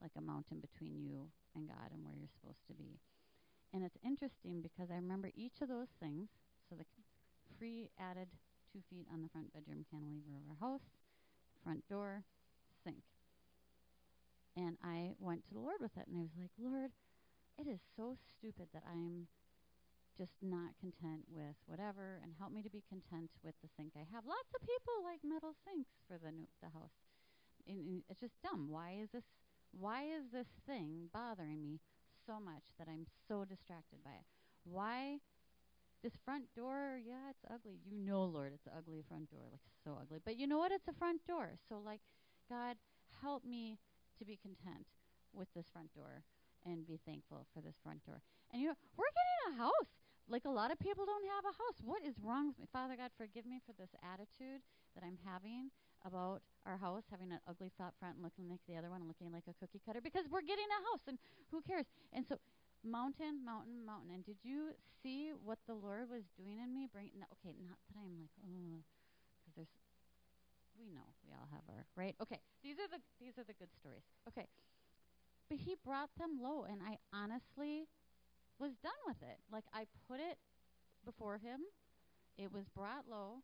[0.00, 2.98] like a mountain between you and God and where you're supposed to be.
[3.74, 6.30] And it's interesting because I remember each of those things.
[6.70, 6.86] So the
[7.58, 8.28] free added
[8.72, 10.86] two feet on the front bedroom cantilever of our house,
[11.62, 12.22] front door,
[12.82, 13.02] sink.
[14.56, 16.90] And I went to the Lord with it, and I was like, Lord,
[17.58, 19.26] it is so stupid that I'm
[20.16, 24.06] just not content with whatever, and help me to be content with the sink I
[24.14, 24.26] have.
[24.26, 26.94] Lots of people like metal sinks for the new, the house.
[27.66, 28.68] And, and it's just dumb.
[28.70, 29.24] Why is this?
[29.74, 31.80] Why is this thing bothering me
[32.26, 34.26] so much that I'm so distracted by it?
[34.62, 35.18] Why
[36.04, 37.80] this front door, yeah, it's ugly.
[37.88, 40.20] You know, Lord, it's an ugly front door, like so ugly.
[40.22, 40.70] But you know what?
[40.70, 41.56] It's a front door.
[41.68, 42.00] So like
[42.48, 42.76] God,
[43.22, 43.78] help me
[44.18, 44.86] to be content
[45.32, 46.22] with this front door
[46.64, 48.20] and be thankful for this front door.
[48.52, 50.03] And you know, we're getting a house.
[50.28, 51.78] Like a lot of people don't have a house.
[51.84, 52.66] What is wrong with me?
[52.72, 54.64] Father God, forgive me for this attitude
[54.96, 55.68] that I'm having
[56.04, 59.08] about our house, having an ugly flat front and looking like the other one and
[59.08, 61.18] looking like a cookie cutter because we're getting a house and
[61.52, 61.84] who cares?
[62.12, 62.40] And so
[62.84, 64.12] mountain, mountain, mountain.
[64.12, 66.88] And did you see what the Lord was doing in me?
[66.88, 68.80] Bring no, okay, not that I'm like, oh,
[69.40, 69.72] because there's
[70.76, 71.08] we we know.
[71.24, 72.14] We all have our right.
[72.20, 74.04] Okay, these are the these are the good stories.
[74.28, 74.48] Okay,
[75.48, 77.88] but he brought them low, and I honestly
[78.58, 79.38] was done with it.
[79.50, 80.38] Like I put it
[81.04, 81.60] before him,
[82.38, 83.42] it was brought low,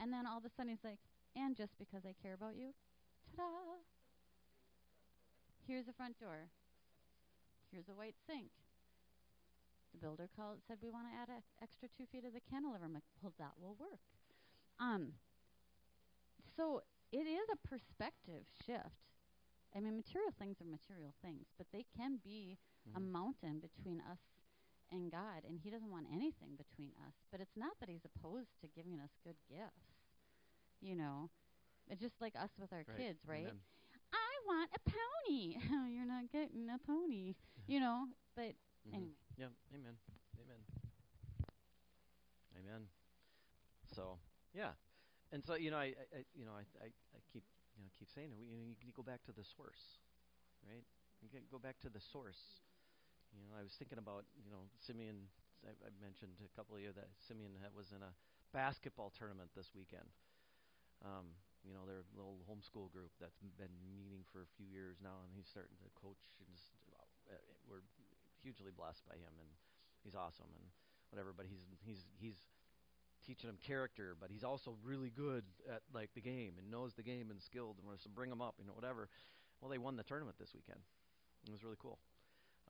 [0.00, 1.00] and then all of a sudden he's like,
[1.34, 2.74] "And just because I care about you,
[3.36, 3.82] ta-da!
[5.66, 6.48] Here's a front door.
[7.72, 8.50] Here's a white sink."
[9.92, 12.84] The builder called said we want to add an extra two feet of the cantilever.
[12.84, 14.00] I'm like, well, that will work.
[14.78, 15.14] Um,
[16.56, 19.17] so it is a perspective shift.
[19.74, 22.58] I mean, material things are material things, but they can be
[22.94, 23.10] a Mhm.
[23.12, 24.20] mountain between us
[24.90, 27.14] and God, and He doesn't want anything between us.
[27.30, 30.00] But it's not that He's opposed to giving us good gifts.
[30.80, 31.30] You know,
[31.86, 32.96] it's just like us with our Right.
[32.96, 33.46] kids, right?
[33.46, 33.60] Amen.
[34.12, 35.54] I want a pony.
[35.94, 37.34] You're not getting a pony,
[37.66, 38.08] you know.
[38.34, 38.56] But
[38.86, 38.94] Mhm.
[38.94, 39.50] anyway, Yeah.
[39.74, 39.98] Amen.
[40.40, 40.64] Amen.
[42.56, 42.88] Amen.
[43.94, 44.18] So
[44.54, 44.72] yeah,
[45.32, 47.44] and so you know, I, I I- you know, I, I, I keep
[47.78, 48.38] you know keep saying it.
[48.38, 50.02] We, you, know, you can go back to the source,
[50.66, 50.82] right?
[51.22, 52.66] You can go back to the source.
[53.30, 55.30] You know, I was thinking about you know Simeon.
[55.62, 58.12] I, I mentioned a couple of you that Simeon was in a
[58.50, 60.10] basketball tournament this weekend.
[61.02, 61.34] Um,
[61.66, 65.30] you know, their little homeschool group that's been meeting for a few years now, and
[65.34, 66.22] he's starting to coach.
[66.38, 66.70] And just,
[67.30, 67.82] uh, we're
[68.42, 69.50] hugely blessed by him, and
[70.02, 70.66] he's awesome and
[71.10, 71.34] whatever.
[71.34, 72.38] But he's he's he's
[73.28, 77.04] teaching him character, but he's also really good at like the game and knows the
[77.04, 79.08] game and skilled, and wants to bring him up, you know, whatever.
[79.60, 80.80] Well, they won the tournament this weekend.
[81.44, 81.98] It was really cool.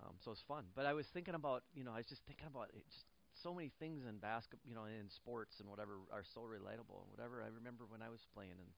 [0.03, 0.65] Um, so it's fun.
[0.75, 3.07] But I was thinking about, you know, I was just thinking about it, just
[3.39, 7.11] so many things in basketball, you know, in sports and whatever are so relatable and
[7.15, 7.43] whatever.
[7.43, 8.73] I remember when I was playing and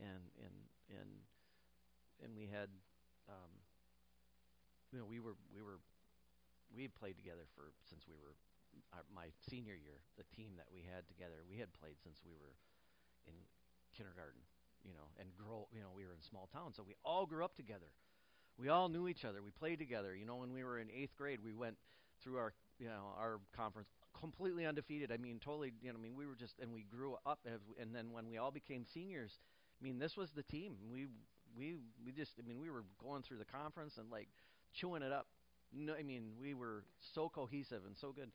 [0.00, 0.56] and and
[0.96, 1.10] and
[2.24, 2.72] and we had,
[3.28, 3.52] um,
[4.92, 5.76] you know, we were we were
[6.72, 8.32] we had played together for since we were
[8.92, 10.02] our, my senior year.
[10.16, 12.56] The team that we had together, we had played since we were
[13.26, 13.34] in
[13.96, 14.40] kindergarten,
[14.84, 15.68] you know, and grow.
[15.72, 17.92] You know, we were in small town, so we all grew up together.
[18.58, 19.42] We all knew each other.
[19.42, 20.14] We played together.
[20.14, 21.76] You know, when we were in eighth grade, we went
[22.22, 25.10] through our you know our conference completely undefeated.
[25.12, 25.72] I mean, totally.
[25.80, 27.40] You know, I mean, we were just and we grew up.
[27.80, 29.38] And then when we all became seniors,
[29.80, 30.74] I mean, this was the team.
[30.90, 31.06] We
[31.56, 32.32] we we just.
[32.38, 34.28] I mean, we were going through the conference and like
[34.74, 35.26] chewing it up.
[35.74, 38.30] No, I mean, we were so cohesive and so good,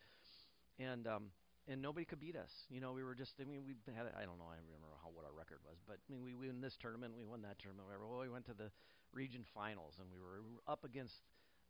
[0.79, 1.23] and um,
[1.67, 2.51] and nobody could beat us.
[2.69, 3.33] You know, we were just.
[3.41, 4.07] I mean, we had.
[4.15, 4.47] I don't know.
[4.47, 7.25] I remember how what our record was, but I mean, we win this tournament, we
[7.25, 8.07] won that tournament, whatever.
[8.07, 8.71] Well, we went to the
[9.13, 11.15] region finals, and we were up against,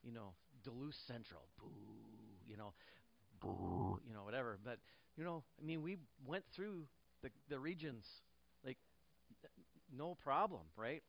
[0.03, 0.33] you know,
[0.63, 1.41] Duluth Central.
[1.57, 1.69] Boo,
[2.47, 2.73] you know,
[3.41, 4.57] boo, you know, whatever.
[4.63, 4.79] But
[5.17, 6.85] you know, I mean, we went through
[7.23, 8.05] the the regions
[8.63, 8.77] like
[9.95, 11.01] no problem, right?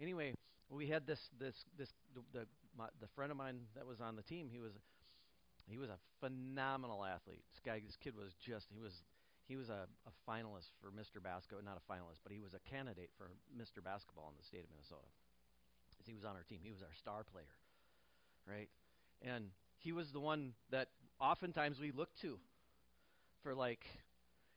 [0.00, 0.34] Anyway,
[0.70, 4.16] we had this this this the the, my, the friend of mine that was on
[4.16, 4.48] the team.
[4.50, 4.72] He was
[5.66, 7.42] he was a phenomenal athlete.
[7.52, 8.92] This guy, this kid was just he was
[9.46, 11.22] he was a, a finalist for Mr.
[11.22, 13.84] Basketball, not a finalist, but he was a candidate for Mr.
[13.84, 15.08] Basketball in the state of Minnesota.
[16.04, 16.60] He was on our team.
[16.62, 17.52] He was our star player,
[18.48, 18.68] right?
[19.22, 19.48] And
[19.78, 20.88] he was the one that
[21.20, 22.38] oftentimes we looked to
[23.42, 23.84] for like,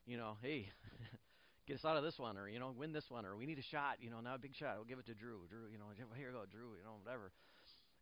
[0.06, 0.68] you know, hey,
[1.68, 3.60] get us out of this one, or you know, win this one, or we need
[3.60, 4.76] a shot, you know, now a big shot.
[4.76, 5.40] We'll give it to Drew.
[5.50, 5.86] Drew, you know,
[6.16, 7.32] here you go, Drew, you know, whatever.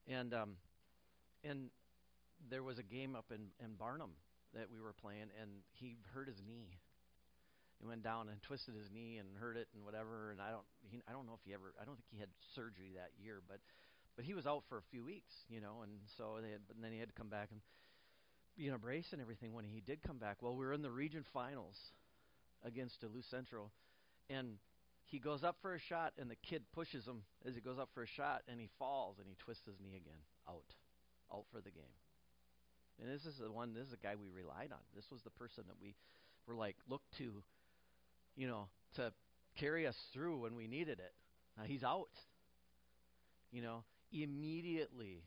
[0.08, 0.52] And um,
[1.44, 1.70] and
[2.50, 4.12] there was a game up in in Barnum
[4.56, 6.80] that we were playing, and he hurt his knee.
[7.80, 10.32] He went down and twisted his knee and hurt it and whatever.
[10.32, 12.32] And I don't, he, I don't know if he ever, I don't think he had
[12.56, 13.60] surgery that year, but,
[14.16, 15.84] but he was out for a few weeks, you know.
[15.84, 17.60] And so they had, but then he had to come back and
[18.58, 20.38] in a brace and everything when he did come back.
[20.42, 21.76] Well, we were in the region finals
[22.64, 23.72] against Duluth Central,
[24.30, 24.56] and
[25.04, 27.90] he goes up for a shot, and the kid pushes him as he goes up
[27.94, 30.72] for a shot, and he falls and he twists his knee again, out,
[31.34, 32.00] out for the game.
[33.02, 33.74] And this is the one.
[33.74, 34.80] This is the guy we relied on.
[34.96, 35.96] This was the person that we
[36.48, 37.44] were like looked to,
[38.36, 39.12] you know, to
[39.58, 41.14] carry us through when we needed it.
[41.58, 42.10] Now he's out.
[43.52, 45.24] You know, immediately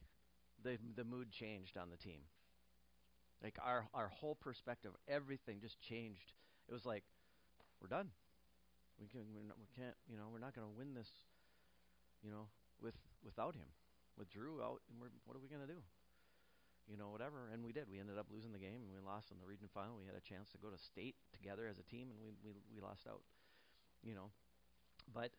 [0.62, 2.20] the the mood changed on the team.
[3.42, 6.32] Like our our whole perspective, everything just changed.
[6.68, 7.04] It was like
[7.80, 8.08] we're done.
[9.00, 11.08] We can we're not, we can't you know we're not going to win this.
[12.24, 12.48] You know,
[12.82, 12.94] with
[13.24, 13.68] without him,
[14.18, 15.78] with Drew out, and we're, what are we going to do?
[16.88, 17.52] You know, whatever.
[17.52, 17.84] And we did.
[17.86, 19.94] We ended up losing the game, and we lost in the region final.
[20.00, 22.56] We had a chance to go to state together as a team, and we we
[22.72, 23.20] we lost out.
[24.02, 24.32] You know,
[25.12, 25.30] but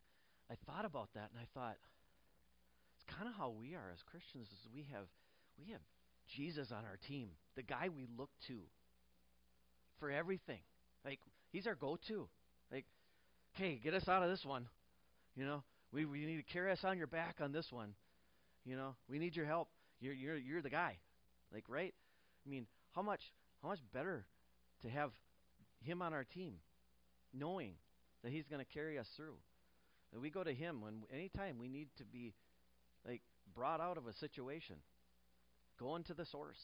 [0.52, 1.78] I thought about that, and I thought
[2.96, 4.48] it's kind of how we are as Christians.
[4.48, 5.10] Is we have
[5.58, 5.82] we have
[6.30, 8.62] Jesus on our team, the guy we look to
[10.00, 10.62] for everything.
[11.04, 11.20] Like
[11.52, 12.28] he's our go-to.
[12.72, 12.86] Like,
[13.56, 14.68] okay, get us out of this one.
[15.36, 17.94] You know, we we need to carry us on your back on this one.
[18.66, 19.70] You know, we need your help.
[20.00, 20.98] You're you're you're the guy.
[21.54, 21.94] Like, right?
[22.46, 23.22] I mean, how much
[23.62, 24.26] how much better
[24.82, 25.12] to have
[25.82, 26.56] him on our team,
[27.34, 27.74] knowing
[28.24, 29.36] that He's going to carry us through.
[30.14, 32.34] That we go to Him when anytime we need to be
[33.08, 33.22] like
[33.56, 34.76] brought out of a situation,
[35.80, 36.62] going to the source.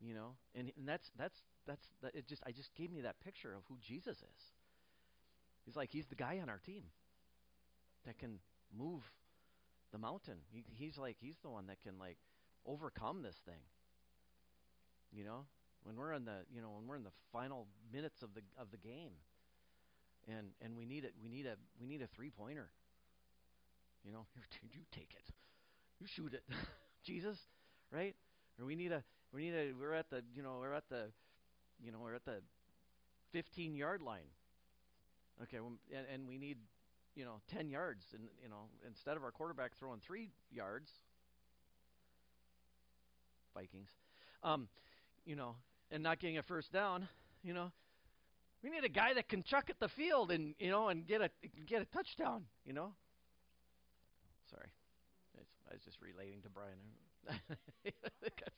[0.00, 3.20] You know, and, and that's that's that's that it just I just gave me that
[3.20, 4.42] picture of who Jesus is.
[5.64, 6.82] He's like he's the guy on our team
[8.04, 8.40] that can
[8.76, 9.02] move
[9.92, 10.38] the mountain.
[10.50, 12.16] He, he's like he's the one that can like
[12.66, 13.60] overcome this thing.
[15.12, 15.44] You know,
[15.84, 18.70] when we're in the you know when we're in the final minutes of the of
[18.70, 19.12] the game,
[20.28, 22.70] and and we need it we need a we need a three pointer.
[24.04, 24.26] You know,
[24.62, 25.32] you take it,
[26.00, 26.42] you shoot it,
[27.04, 27.38] Jesus,
[27.90, 28.14] right?
[28.58, 29.02] Or we need a
[29.32, 31.10] we need a we're at the you know we're at the
[31.82, 32.40] you know we're at the
[33.32, 34.30] 15 yard line.
[35.42, 36.58] Okay, and, and we need
[37.14, 40.90] you know 10 yards, and you know instead of our quarterback throwing three yards,
[43.54, 43.88] Vikings.
[44.42, 44.68] Um,
[45.24, 45.54] you know,
[45.90, 47.08] and not getting a first down,
[47.42, 47.70] you know,
[48.62, 51.20] we need a guy that can chuck at the field and you know and get
[51.20, 51.30] a
[51.66, 52.44] get a touchdown.
[52.64, 52.92] You know.
[54.50, 54.68] Sorry,
[55.68, 56.78] I was just relating to Brian.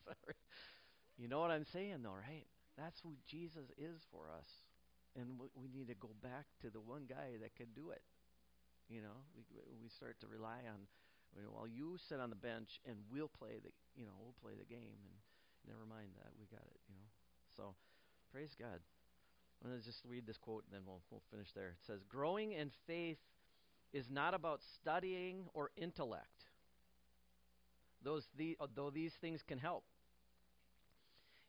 [0.04, 0.36] Sorry.
[1.16, 2.46] You know what I'm saying, though, right?
[2.76, 4.48] That's who Jesus is for us,
[5.14, 8.02] and we need to go back to the one guy that can do it.
[8.88, 9.44] You know, we
[9.80, 10.86] we start to rely on.
[11.36, 14.38] You know, while you sit on the bench and we'll play the, you know, we'll
[14.40, 15.14] play the game and
[15.66, 16.80] never mind that we got it.
[16.88, 17.08] You know,
[17.56, 17.74] so
[18.32, 18.78] praise God.
[19.62, 21.74] I'm going to just read this quote and then we'll, we'll finish there.
[21.80, 23.18] It says, Growing in faith
[23.92, 26.44] is not about studying or intellect,
[28.02, 29.84] those the, uh, though these things can help.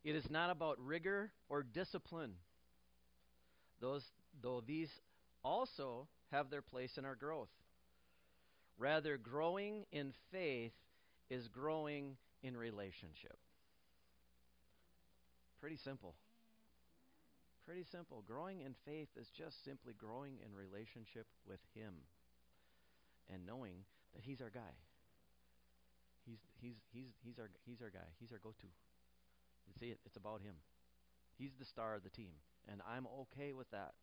[0.03, 2.33] It is not about rigor or discipline,
[3.81, 4.03] those,
[4.41, 4.89] though these
[5.43, 7.49] also have their place in our growth.
[8.78, 10.73] Rather, growing in faith
[11.30, 13.38] is growing in relationship.
[15.59, 16.15] Pretty simple.
[17.65, 18.23] Pretty simple.
[18.28, 21.93] Growing in faith is just simply growing in relationship with Him
[23.34, 23.78] and knowing
[24.13, 24.76] that He's our guy.
[26.26, 28.07] He's, he's, he's, he's, our, he's our guy.
[28.19, 28.67] He's our go to.
[29.80, 30.55] See, it, it's about Him.
[31.38, 32.32] He's the star of the team,
[32.69, 33.93] and I'm okay with that.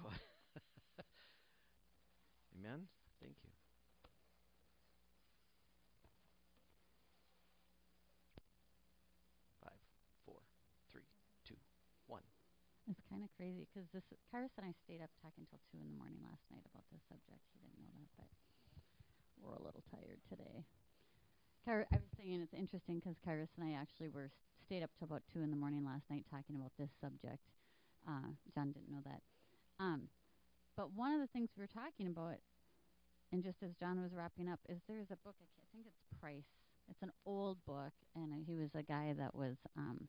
[0.00, 0.08] Go
[2.62, 2.86] Amen.
[3.18, 3.50] Thank you.
[12.92, 15.88] It's kind of crazy because this Kyrus and I stayed up talking till two in
[15.88, 17.40] the morning last night about this subject.
[17.54, 18.28] He didn't know that, but
[19.40, 20.66] we're a little tired today.
[21.64, 24.28] Kyrus, I was saying it's interesting because Kyrus and I actually were
[24.66, 27.40] stayed up till about two in the morning last night talking about this subject.
[28.04, 29.24] Uh, John didn't know that.
[29.78, 30.12] Um,
[30.76, 32.42] but one of the things we were talking about,
[33.32, 35.34] and just as John was wrapping up, is there's a book.
[35.40, 36.44] I think it's Price.
[36.90, 39.56] It's an old book, and he was a guy that was.
[39.76, 40.08] Um,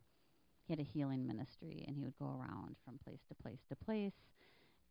[0.67, 3.76] he had a healing ministry, and he would go around from place to place to
[3.76, 4.13] place.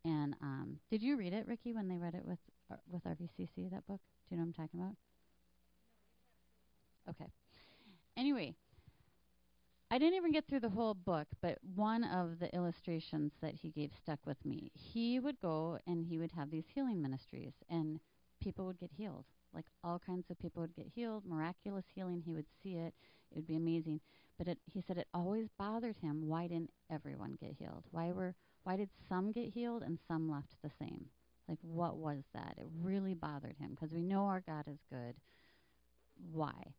[0.05, 2.39] And um, did you read it, Ricky, when they read it with
[2.70, 3.70] uh, with RVCC?
[3.70, 4.01] That book?
[4.28, 4.97] Do you know what I'm talking about?
[7.09, 7.30] Okay.
[8.16, 8.55] Anyway,
[9.91, 13.70] I didn't even get through the whole book, but one of the illustrations that he
[13.70, 14.70] gave stuck with me.
[14.74, 18.01] He would go and he would have these healing ministries, and
[18.43, 19.24] people would get healed.
[19.55, 22.22] Like all kinds of people would get healed, miraculous healing.
[22.24, 22.95] He would see it.
[23.30, 24.01] It would be amazing.
[24.38, 26.28] But it, he said it always bothered him.
[26.28, 27.84] Why didn't everyone get healed?
[27.90, 28.34] Why were
[28.64, 31.07] why did some get healed and some left the same?
[31.49, 32.55] Like what was that?
[32.57, 35.14] It really bothered him because we know our God is good.
[36.32, 36.74] Why?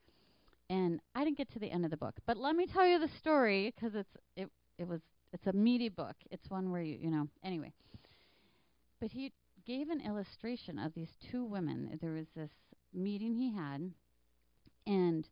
[0.69, 2.99] And I didn't get to the end of the book, but let me tell you
[2.99, 5.01] the story because it's it it was
[5.31, 6.15] it's a meaty book.
[6.31, 7.73] It's one where you you know anyway.
[8.99, 9.33] But he
[9.65, 11.97] gave an illustration of these two women.
[12.01, 12.51] There was this
[12.93, 13.91] meeting he had,
[14.85, 15.27] and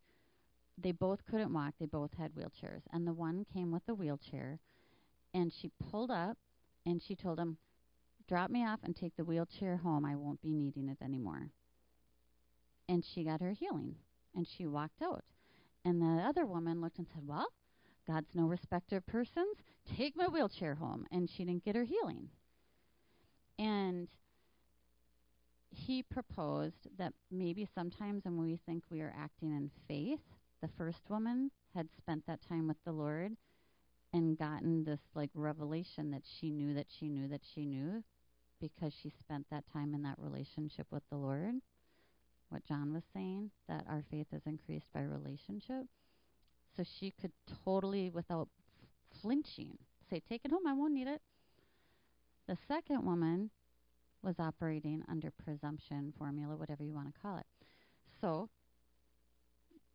[0.78, 1.74] they both couldn't walk.
[1.78, 2.82] They both had wheelchairs.
[2.92, 4.58] And the one came with a wheelchair,
[5.34, 6.36] and she pulled up
[6.84, 7.58] and she told him,
[8.28, 10.04] Drop me off and take the wheelchair home.
[10.04, 11.50] I won't be needing it anymore.
[12.88, 13.96] And she got her healing,
[14.34, 15.24] and she walked out.
[15.84, 17.48] And the other woman looked and said, Well,
[18.06, 19.56] God's no respecter of persons.
[19.96, 21.06] Take my wheelchair home.
[21.10, 22.28] And she didn't get her healing.
[23.58, 24.08] And
[25.74, 30.20] he proposed that maybe sometimes when we think we are acting in faith,
[30.60, 33.36] the first woman had spent that time with the Lord
[34.12, 38.04] and gotten this like revelation that she knew that she knew that she knew
[38.60, 41.54] because she spent that time in that relationship with the Lord.
[42.50, 45.86] What John was saying, that our faith is increased by relationship.
[46.76, 47.32] So she could
[47.64, 48.48] totally, without
[49.20, 51.22] flinching, say, Take it home, I won't need it.
[52.46, 53.50] The second woman
[54.22, 57.46] was operating under presumption formula, whatever you want to call it.
[58.20, 58.48] So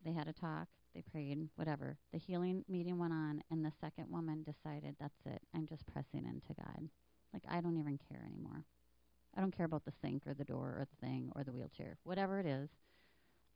[0.04, 0.68] they had a talk.
[0.94, 1.96] they prayed, whatever.
[2.12, 5.42] The healing meeting went on, and the second woman decided, that's it.
[5.54, 6.88] I'm just pressing into God.
[7.32, 8.64] Like, I don't even care anymore.
[9.36, 11.98] I don't care about the sink or the door or the thing or the wheelchair,
[12.04, 12.68] whatever it is.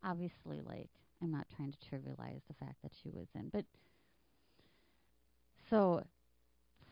[0.05, 0.91] Obviously, like,
[1.23, 3.49] I'm not trying to trivialize the fact that she was in.
[3.53, 3.65] But
[5.71, 6.05] so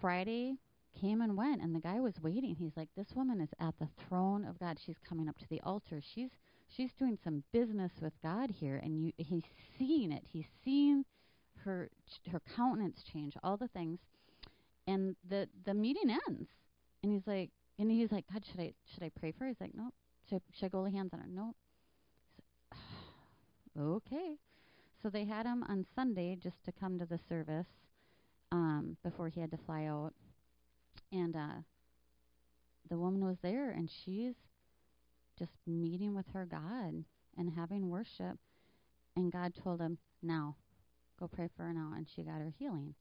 [0.01, 0.57] Friday
[0.99, 2.57] came and went, and the guy was waiting.
[2.59, 4.79] He's like, This woman is at the throne of God.
[4.85, 6.01] She's coming up to the altar.
[6.15, 6.31] She's
[6.69, 9.45] she's doing some business with God here, and you, he's
[9.79, 10.25] seeing it.
[10.33, 11.05] He's seeing
[11.65, 11.91] her
[12.31, 13.99] her countenance change, all the things,
[14.87, 16.49] and the the meeting ends,
[17.03, 19.49] and he's like, and he's like, God, should I should I pray for her?
[19.49, 19.91] He's like, no.
[20.29, 21.27] Should I, should I go lay hands on her?
[21.29, 21.55] No.
[23.97, 24.37] okay.
[25.03, 27.67] So they had him on Sunday just to come to the service
[28.53, 30.13] um, before he had to fly out,
[31.13, 31.63] and uh,
[32.89, 34.35] the woman was there, and she's
[35.39, 37.05] just meeting with her God
[37.37, 38.39] and having worship.
[39.17, 40.57] And God told him, Now,
[41.19, 41.93] go pray for her now.
[41.97, 42.95] And she got her healing.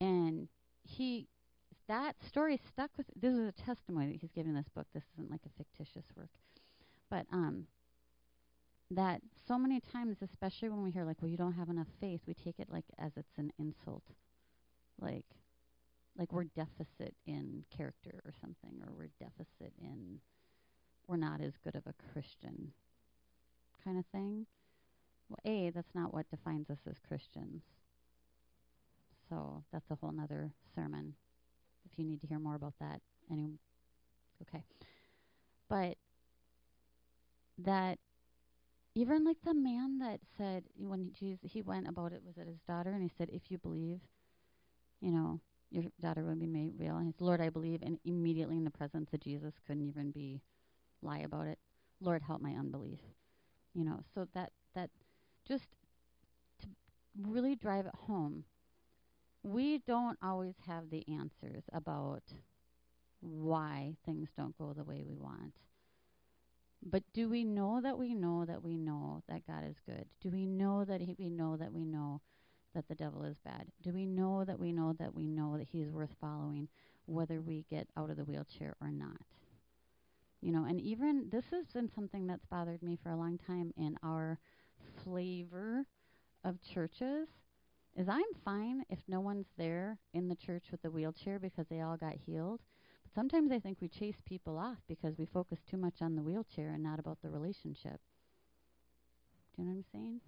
[0.00, 0.48] And
[0.84, 1.26] he,
[1.88, 4.86] that story stuck with, this is a testimony that he's giving this book.
[4.94, 6.30] This isn't like a fictitious work.
[7.10, 7.66] But, um,
[8.90, 12.20] that so many times, especially when we hear, like, well, you don't have enough faith,
[12.26, 14.04] we take it like as it's an insult.
[14.98, 15.26] Like,
[16.18, 20.20] like we're deficit in character or something, or we're deficit in
[21.08, 22.72] we're not as good of a Christian
[23.82, 24.46] kind of thing.
[25.28, 27.62] Well, A, that's not what defines us as Christians.
[29.28, 31.14] So that's a whole nother sermon.
[31.90, 33.00] If you need to hear more about that,
[33.30, 33.58] any
[34.42, 34.62] okay.
[35.68, 35.96] But
[37.58, 37.98] that
[38.94, 42.60] even like the man that said when Jesus he went about it was it his
[42.66, 44.00] daughter and he said if you believe,
[45.00, 45.40] you know,
[45.70, 46.96] your daughter will be made real.
[46.96, 50.40] And said, Lord, I believe, and immediately in the presence of Jesus couldn't even be
[51.02, 51.58] lie about it.
[52.00, 53.00] Lord, help my unbelief.
[53.74, 54.90] You know, so that that
[55.46, 55.68] just
[56.60, 56.68] to
[57.16, 58.44] really drive it home.
[59.44, 62.22] We don't always have the answers about
[63.20, 65.54] why things don't go the way we want.
[66.82, 70.06] But do we know that we know that we know that God is good?
[70.20, 72.20] Do we know that he, we know that we know
[72.74, 73.66] that the devil is bad?
[73.82, 76.68] Do we know that we know that we know that he's worth following
[77.06, 79.20] whether we get out of the wheelchair or not?
[80.40, 83.72] You know, and even this has been something that's bothered me for a long time
[83.76, 84.38] in our
[85.02, 85.84] flavor
[86.44, 87.28] of churches
[87.96, 91.80] is I'm fine if no one's there in the church with the wheelchair because they
[91.80, 92.60] all got healed.
[93.02, 96.22] But sometimes I think we chase people off because we focus too much on the
[96.22, 98.00] wheelchair and not about the relationship.
[99.56, 100.20] Do you know what I'm saying?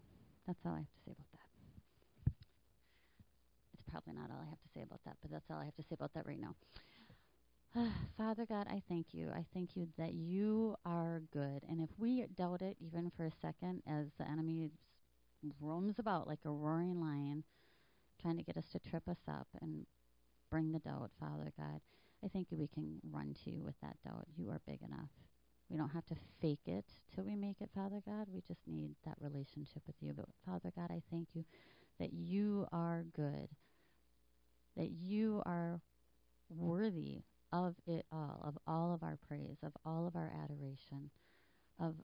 [0.46, 1.29] That's all I have to say about
[3.90, 5.82] probably not all I have to say about that, but that's all I have to
[5.82, 6.54] say about that right now.
[8.16, 9.30] Father God, I thank you.
[9.34, 11.62] I thank you that you are good.
[11.68, 14.70] And if we doubt it even for a second, as the enemy
[15.60, 17.44] roams about like a roaring lion,
[18.20, 19.86] trying to get us to trip us up and
[20.50, 21.80] bring the doubt, Father God,
[22.24, 24.26] I think we can run to you with that doubt.
[24.36, 25.10] You are big enough.
[25.70, 26.84] We don't have to fake it
[27.14, 28.26] till we make it, Father God.
[28.32, 30.12] We just need that relationship with you.
[30.12, 31.44] But Father God, I thank you
[32.00, 33.48] that you are good,
[34.76, 35.80] that you are
[36.48, 41.10] worthy of it all, of all of our praise, of all of our adoration,
[41.80, 41.94] of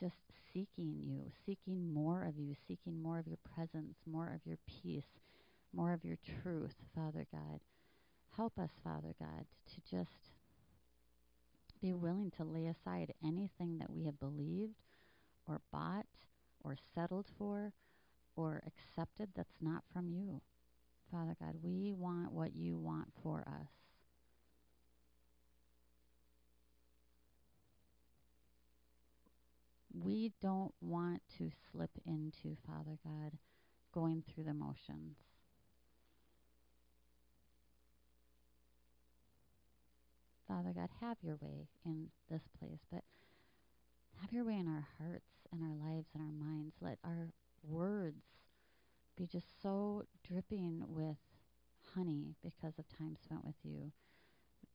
[0.00, 0.16] just
[0.52, 5.06] seeking you, seeking more of you, seeking more of your presence, more of your peace,
[5.74, 7.60] more of your truth, Father God.
[8.36, 9.44] Help us, Father God,
[9.74, 10.10] to just
[11.80, 14.76] be willing to lay aside anything that we have believed
[15.46, 16.06] or bought
[16.64, 17.72] or settled for
[18.36, 20.40] or accepted that's not from you.
[21.12, 23.68] Father God, we want what you want for us.
[29.94, 33.32] we don't want to slip into, Father God,
[33.92, 35.16] going through the motions.
[40.48, 43.04] Father God, have your way in this place, but
[44.20, 46.74] have your way in our hearts and our lives and our minds.
[46.80, 47.28] Let our
[47.62, 48.22] words
[49.16, 51.16] be just so dripping with
[51.94, 53.92] honey because of time spent with you.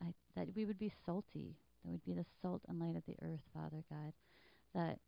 [0.02, 3.16] I, that we would be salty, that we'd be the salt and light of the
[3.22, 4.14] earth, Father God.
[4.76, 5.00] That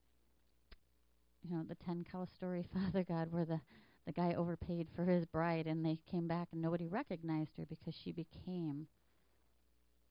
[1.43, 3.61] you know, the 10 cow story, Father God, where the,
[4.05, 7.95] the guy overpaid for his bride and they came back and nobody recognized her because
[7.95, 8.87] she became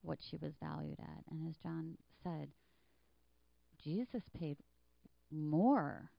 [0.03, 1.25] what she was valued at.
[1.31, 2.49] And as John said,
[3.83, 4.59] Jesus paid
[5.31, 6.11] more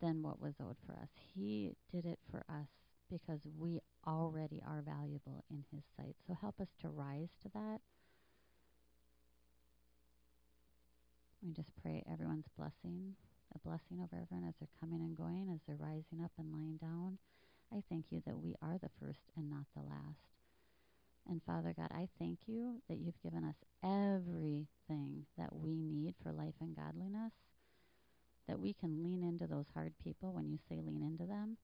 [0.00, 1.08] than what was owed for us.
[1.34, 2.68] He did it for us
[3.10, 6.16] because we already are valuable in His sight.
[6.26, 7.80] So help us to rise to that.
[11.42, 13.14] We just pray everyone's blessing
[13.54, 16.76] a blessing over everyone as they're coming and going, as they're rising up and lying
[16.76, 17.18] down.
[17.72, 20.24] I thank you that we are the first and not the last.
[21.28, 26.32] And Father God, I thank you that you've given us everything that we need for
[26.32, 27.32] life and godliness,
[28.48, 31.56] that we can lean into those hard people when you say lean into them,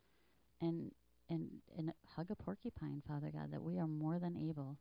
[0.61, 0.93] and
[1.29, 4.79] and and hug a porcupine, Father God, that we are more than able.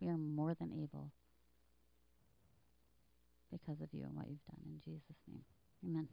[0.00, 1.12] We are more than able
[3.50, 4.60] because of you and what you've done.
[4.66, 5.44] In Jesus' name.
[5.84, 6.08] Amen.